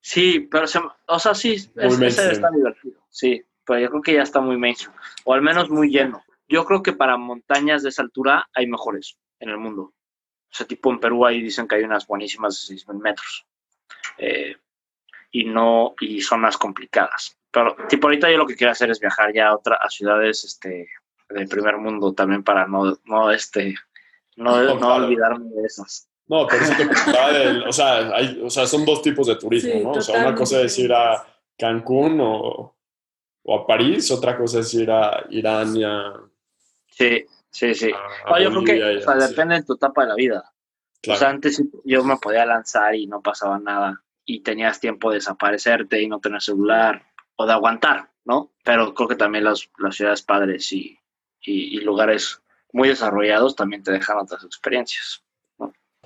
[0.00, 2.32] Sí, pero se, o sea, sí, es, ese mainstream.
[2.32, 3.00] está divertido.
[3.08, 4.94] Sí, pero yo creo que ya está muy mainstream,
[5.24, 6.22] o al menos muy lleno.
[6.48, 9.82] Yo creo que para montañas de esa altura hay mejores en el mundo.
[9.82, 13.46] O sea, tipo en Perú ahí dicen que hay unas buenísimas de 6.000 metros.
[14.18, 14.56] Eh,
[15.30, 17.38] y no, y son más complicadas.
[17.50, 20.44] Pero tipo ahorita yo lo que quiero hacer es viajar ya a, otra, a ciudades
[20.44, 20.88] este,
[21.30, 23.74] del primer mundo también para no, no, este,
[24.36, 26.08] no, No, olvidarme de esas.
[26.26, 29.36] No, pero eso te preguntaba del- o, sea, hay, o sea, son dos tipos de
[29.36, 29.90] turismo, Sí, ¿no?
[29.92, 31.26] O sea, una totalmente cosa es ir a.
[31.58, 32.74] Cancún o,
[33.44, 36.12] o a París, otra cosa es ir a Irán y a,
[36.86, 37.90] Sí, sí, sí.
[38.24, 40.52] a No, yo creo que o sea, depende de tu etapa de la vida.
[41.00, 41.16] Claro.
[41.16, 44.02] O sea, antes yo me podía lanzar y no pasaba nada.
[44.24, 47.02] Y tenías tiempo de desaparecerte y no tener celular
[47.36, 48.52] o de aguantar, ¿no?
[48.62, 50.96] Pero creo que también las, las ciudades padres y,
[51.40, 52.40] y, y lugares
[52.72, 55.24] muy desarrollados también te dejan otras experiencias.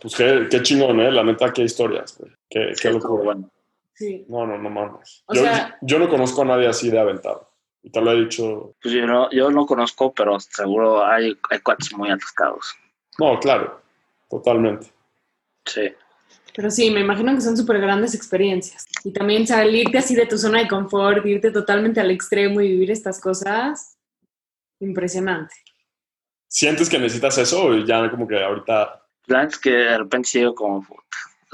[0.01, 1.11] Pues qué, qué chingón, ¿eh?
[1.11, 2.31] La neta, qué historias, güey.
[2.49, 3.25] Qué, Sí, qué locura.
[3.25, 3.51] bueno.
[3.97, 4.25] Sí.
[4.29, 5.25] No, no, no mames.
[5.27, 7.51] O Yo, sea- yo no conozco a nadie así de aventado.
[7.83, 8.75] Y te lo he dicho.
[8.83, 12.75] Pues yo no, yo no conozco, pero seguro hay, hay cuates muy atascados.
[13.19, 13.81] No, claro.
[14.29, 14.93] Totalmente.
[15.65, 15.93] Sí.
[16.55, 18.87] Pero sí, me imagino que son súper grandes experiencias.
[19.05, 22.91] Y también salirte así de tu zona de confort, irte totalmente al extremo y vivir
[22.91, 23.97] estas cosas,
[24.81, 25.55] impresionante.
[26.49, 29.03] ¿Sientes que necesitas eso o ya como que ahorita...
[29.29, 30.87] Es que de repente sigo como...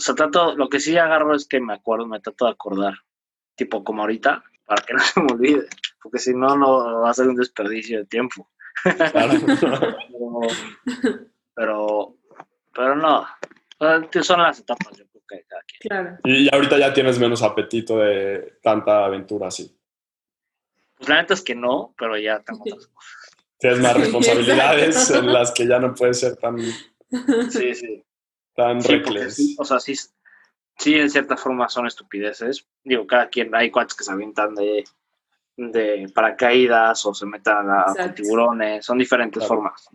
[0.03, 2.95] O sea, trato, lo que sí agarro es que me acuerdo, me trato de acordar.
[3.55, 5.69] Tipo como ahorita, para que no se me olvide.
[6.03, 8.51] Porque si no, no va a ser un desperdicio de tiempo.
[8.83, 9.35] Claro.
[9.61, 10.41] Pero,
[11.55, 12.17] pero,
[12.75, 13.21] pero no.
[13.79, 15.79] O sea, que son las etapas, yo creo que de cada quien.
[15.81, 16.19] Claro.
[16.25, 19.73] y, ahorita ya tienes menos apetito de tanta aventura así.
[20.97, 23.31] Pues la neta es que no, pero ya tengo otras cosas.
[23.57, 28.05] Tienes más responsabilidades en las que ya no puedes ser tan, Sí, sí.
[28.55, 29.35] Tan Sí, reckless.
[29.37, 29.95] sí, o sea, sí,
[30.79, 32.67] sí, en cierta forma son estupideces.
[32.85, 34.85] Digo, cada quien, hay cuates que se avientan de,
[35.57, 39.49] de paracaídas o se metan a, tiburones, son diferentes Claro.
[39.55, 39.89] formas.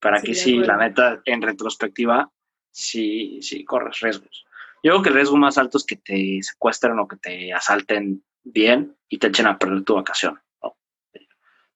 [0.00, 2.30] Para Sí, que sí, la neta, en retrospectiva,
[2.70, 4.44] sí, sí, corres riesgos.
[4.82, 8.24] Yo creo que el riesgo más alto es que te secuestren o que te asalten
[8.42, 10.40] bien y te echen a perder tu vacación.
[10.60, 10.76] No,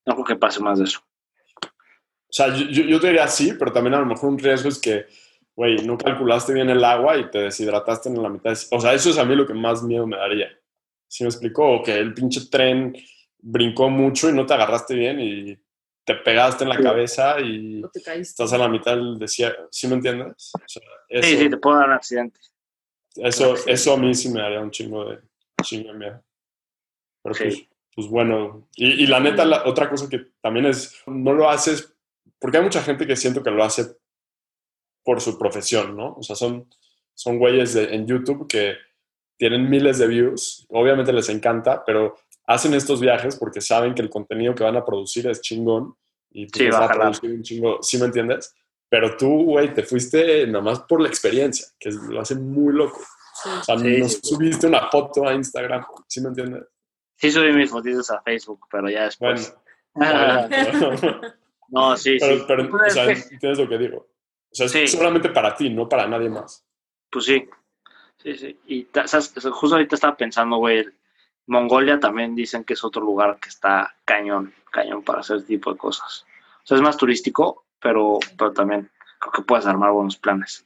[0.07, 1.01] no creo que pase más de eso.
[2.29, 4.81] O sea, yo- yo te diría sí, pero también a lo mejor un riesgo es
[4.81, 5.07] que,
[5.57, 8.51] güey, no calculaste bien el agua y te deshidrataste en la mitad.
[8.53, 10.49] de- O sea, eso es a mí lo que más miedo me daría.
[11.09, 11.77] ¿Sí me explicó?
[11.77, 12.95] O que el pinche tren
[13.39, 15.57] brincó mucho y no te agarraste bien y
[16.05, 16.83] te pegaste en la Sí.
[16.83, 18.31] cabeza y No te caíste.
[18.43, 19.67] estás en la mitad del desierto.
[19.71, 20.53] ¿Sí me entiendes?
[20.55, 22.39] O sea, eso, Sí, sí, te puede dar un accidente.
[23.17, 23.71] eso, Sí.
[23.71, 25.21] eso a mí sí me daría un chingo de,
[25.63, 26.23] chingo de miedo.
[27.23, 27.45] Pero Sí.
[27.45, 28.69] pues, pues bueno.
[28.77, 31.93] Y, y la neta, la otra cosa que también es, no lo haces,
[32.39, 33.87] porque hay mucha gente que siento que lo hace
[35.07, 36.15] por su profesión, ¿no?
[36.19, 36.69] O sea, son,
[37.15, 38.75] son güeyes de- en YouTube que
[39.39, 44.11] tienen miles de views, obviamente les encanta, pero hacen estos viajes porque saben que el
[44.11, 45.95] contenido que van a producir es chingón
[46.31, 48.53] y pues Sí, va a producir un chingo, ¿sí me entiendes?
[48.89, 52.75] Pero tú, güey, te fuiste nada más por la experiencia, que es- lo hace muy
[52.75, 52.99] loco.
[53.43, 53.49] Sí.
[53.61, 54.21] O sea, Sí, nos sí.
[54.23, 56.65] subiste una foto a Instagram, ¿sí me entiendes?
[57.17, 59.57] Sí subí mis fotitos a Facebook, pero ya Bueno, después.
[59.95, 61.21] ya, pero,
[61.69, 62.27] no, sí, sí.
[62.27, 64.09] pero, pero, Pues, o sea, es que- entiendes lo que digo.
[64.51, 64.89] O sea, es Sí.
[64.89, 66.65] solamente para ti, no para nadie más.
[67.11, 67.49] Pues sí.
[68.23, 68.59] Sí, sí.
[68.67, 68.87] Y
[69.51, 70.85] justo ahorita estaba pensando, güey,
[71.47, 75.73] Mongolia también dicen que es otro lugar que está cañón, cañón para hacer ese tipo
[75.73, 76.25] de cosas.
[76.65, 78.91] O sea, es más turístico, pero, pero también
[79.21, 80.65] creo que puedes armar buenos planes.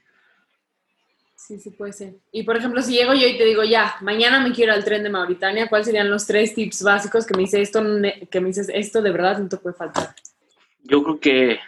[1.35, 2.15] Sí, sí puede ser.
[2.33, 5.03] Y por ejemplo, si llego yo y te digo, ya, mañana me quiero al tren
[5.03, 8.49] de Mauritania, ¿cuáles serían los tres tips básicos que me dice esto, ne- que me
[8.49, 10.15] dices esto de verdad no te puede faltar?
[10.85, 11.59] Yo creo que,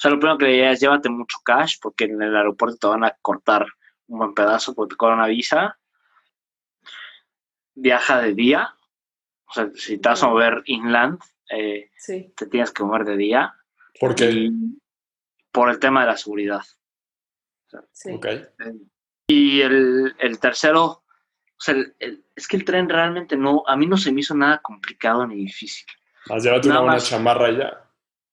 [0.00, 3.04] sea, lo primero que diría es llévate mucho cash, porque en el aeropuerto te van
[3.04, 3.66] a cortar
[4.06, 5.78] un buen pedazo porque te cobran una visa.
[7.74, 8.74] Viaja de día,
[9.46, 11.20] o sea, si te vas a mover inland,
[11.50, 12.32] eh, Sí.
[12.36, 13.54] te tienes que mover de día.
[14.00, 14.50] Porque, Y
[15.52, 16.62] por el tema de la seguridad.
[17.92, 18.10] Sí.
[18.12, 18.26] ok,
[19.28, 21.04] Y el, el tercero, o
[21.58, 24.34] sea, el- el- es que el tren realmente no, a mí no se me hizo
[24.34, 25.86] nada complicado ni difícil.
[26.28, 27.08] más llévate una Nada buena más.
[27.08, 27.87] chamarra ya.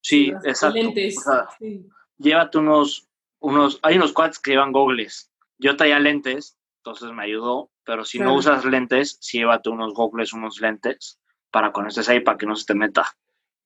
[0.08, 0.76] Sí, exacto.
[0.76, 1.18] Lentes.
[1.18, 1.90] O sea, Sí.
[2.18, 5.32] llévate unos, unos, hay unos cuates que llevan gogles.
[5.58, 10.32] Yo traía lentes, entonces me ayudó, pero si no usas lentes, sí llévate unos gogles,
[10.34, 13.04] unos lentes, para cuando estés ahí, para que no se te meta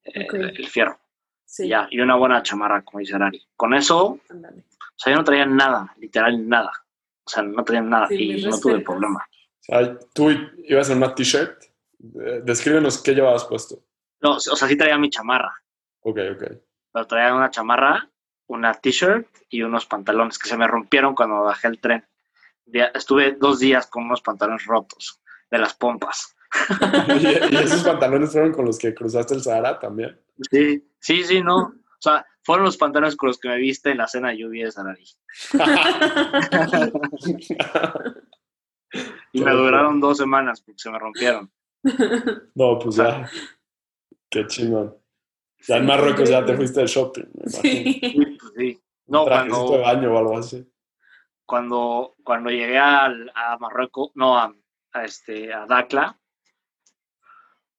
[0.05, 0.97] eh, el fierro.
[1.43, 1.67] Sí.
[1.67, 3.45] Ya, y una buena chamarra, como dice Arari.
[3.57, 4.19] Con eso, o
[4.95, 6.71] sea, yo no traía nada, literal nada.
[7.25, 9.27] O sea, no traía nada Sí, y no tuve problema.
[9.29, 10.29] O sea, tú
[10.63, 11.63] ibas en una t-shirt.
[12.23, 13.83] Eh, Descríbenos qué llevabas puesto.
[14.21, 15.53] No, o sea, sí traía mi chamarra,
[16.01, 16.43] Ok, ok.
[16.93, 18.09] pero traía una chamarra,
[18.47, 22.05] una t-shirt y unos pantalones que se me rompieron cuando bajé el tren.
[22.65, 26.35] Estuve dos días con unos pantalones rotos de las pompas.
[27.19, 30.19] ¿Y, esos pantalones fueron con los que cruzaste el Sahara también?
[30.49, 31.57] Sí, sí, sí, no.
[31.57, 34.65] O sea, fueron los pantalones con los que me viste en la cena de lluvia
[34.65, 35.05] de Sarari.
[39.31, 41.51] Y me duraron dos semanas porque se me rompieron.
[42.55, 43.29] No, pues ya.
[44.29, 44.95] Qué chingón.
[45.67, 47.23] Ya en Marruecos ya te fuiste de shopping.
[47.33, 47.49] me.
[47.49, 47.99] Sí.
[48.01, 48.81] Sí, pues sí.
[49.07, 50.71] No, de cuando, baño o algo así.
[51.45, 54.53] cuando, cuando llegué al- a Marruecos, no, a,
[54.93, 56.17] a este, a Dakla,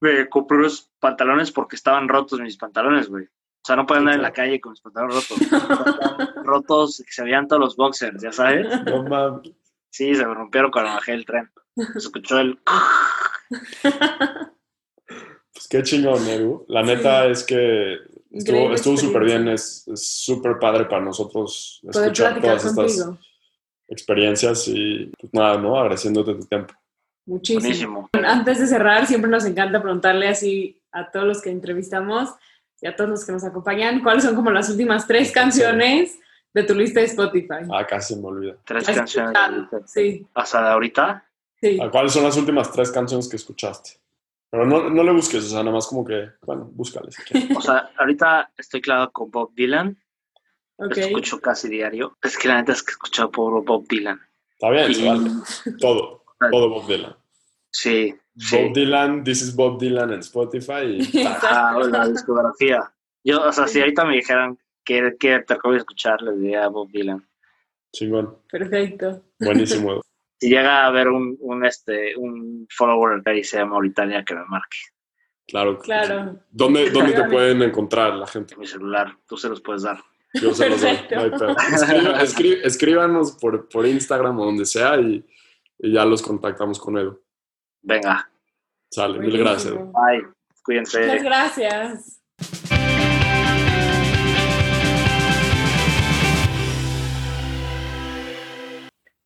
[0.01, 3.25] me compré unos pantalones porque estaban rotos mis pantalones, güey.
[3.27, 5.39] O sea, no podía Sí, andar en la calle con mis pantalones rotos.
[6.45, 8.67] Rotos, que se veían todos los boxers, ¿ya sabes?
[8.87, 9.53] No mames.
[9.91, 11.51] Sí, se me rompieron cuando bajé el tren.
[11.77, 12.59] Se escuchó el...
[15.61, 16.65] Pues qué chingón, Edu.
[16.69, 17.99] La neta es que
[18.31, 19.47] estuvo súper bien.
[19.49, 23.19] Es súper padre para nosotros Poder escuchar todas estas contigo.
[23.87, 25.79] experiencias y pues nada, ¿no?
[25.79, 26.73] Agradeciéndote tu tiempo.
[27.27, 27.61] Muchísimo.
[27.61, 28.09] Buenísimo.
[28.25, 32.31] Antes de cerrar, siempre nos encanta preguntarle así a todos los que entrevistamos
[32.81, 36.19] y a todos los que nos acompañan, ¿cuáles son como las últimas tres canciones
[36.55, 37.69] de tu lista de Spotify?
[37.71, 38.57] Ah, casi me olvida.
[38.65, 39.37] Tres ¿Has canciones.
[39.85, 41.27] Sí, Hasta de ahorita.
[41.61, 41.79] sí.
[41.83, 44.00] ¿A ¿Cuáles son las últimas tres canciones que escuchaste?
[44.51, 47.23] Pero no, no le busques, o sea, nada más como que, bueno, búscale si.
[47.57, 49.97] O sea, ahorita estoy clavado con Bob Dylan.
[50.79, 52.17] Lo escucho casi diario.
[52.23, 54.19] Es que la neta es que he escuchado por Bob Dylan.
[54.53, 55.31] Está bien, se Y- vale.
[55.79, 57.15] Todo, todo Bob Dylan.
[57.71, 58.73] Sí, Bob sí.
[58.75, 62.91] Dylan, This is Bob Dylan en Spotify y Ah, la discografía.
[63.23, 66.67] Yo, o sea, si ahorita me dijeran que, que te acabo de escuchar, les diría
[66.69, 67.25] Bob Dylan.
[67.93, 68.39] chingón.
[68.51, 69.23] Perfecto.
[69.39, 70.01] Buenísimo.
[70.41, 74.79] Si llega a haber un, un, este, un follower que dice Mauritania, que me marque
[75.47, 75.79] Claro.
[75.81, 76.39] Claro.
[76.51, 78.57] ¿Dónde, ¿Dónde te pueden encontrar la gente?
[78.57, 79.17] mi celular.
[79.27, 79.99] Tú se los puedes dar.
[80.35, 81.17] Yo se los doy, Perfecto.
[81.17, 81.57] no hay pedo.
[81.57, 85.27] Escri- escri- escríbanos por, por Instagram o donde sea y,
[85.79, 87.21] y ya los contactamos con Edu.
[87.83, 88.31] Venga.
[88.91, 89.75] Sale, mil gracias.
[89.75, 90.27] Bye.
[90.63, 91.01] Cuídense.
[91.05, 92.20] Muchas gracias.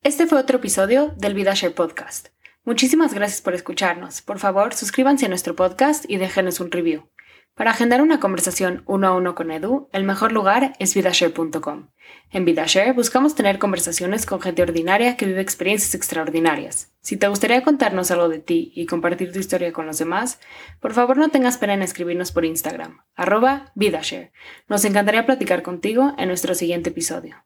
[0.05, 2.29] Este fue otro episodio del VidaShare Podcast.
[2.63, 4.21] Muchísimas gracias por escucharnos.
[4.21, 7.09] Por favor, suscríbanse a nuestro podcast y déjenos un review.
[7.55, 11.89] Para agendar una conversación uno a uno con Edu, el mejor lugar es vidashare.com.
[12.31, 16.93] En VidaShare buscamos tener conversaciones con gente ordinaria que vive experiencias extraordinarias.
[17.01, 20.39] Si te gustaría contarnos algo de ti y compartir tu historia con los demás,
[20.81, 24.33] por favor no tengas pena en escribirnos por Instagram, arroba VidaShare.
[24.69, 27.43] Nos encantaría platicar contigo en nuestro siguiente episodio.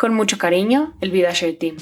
[0.00, 1.76] Con mucho cariño, el VidaShare Team.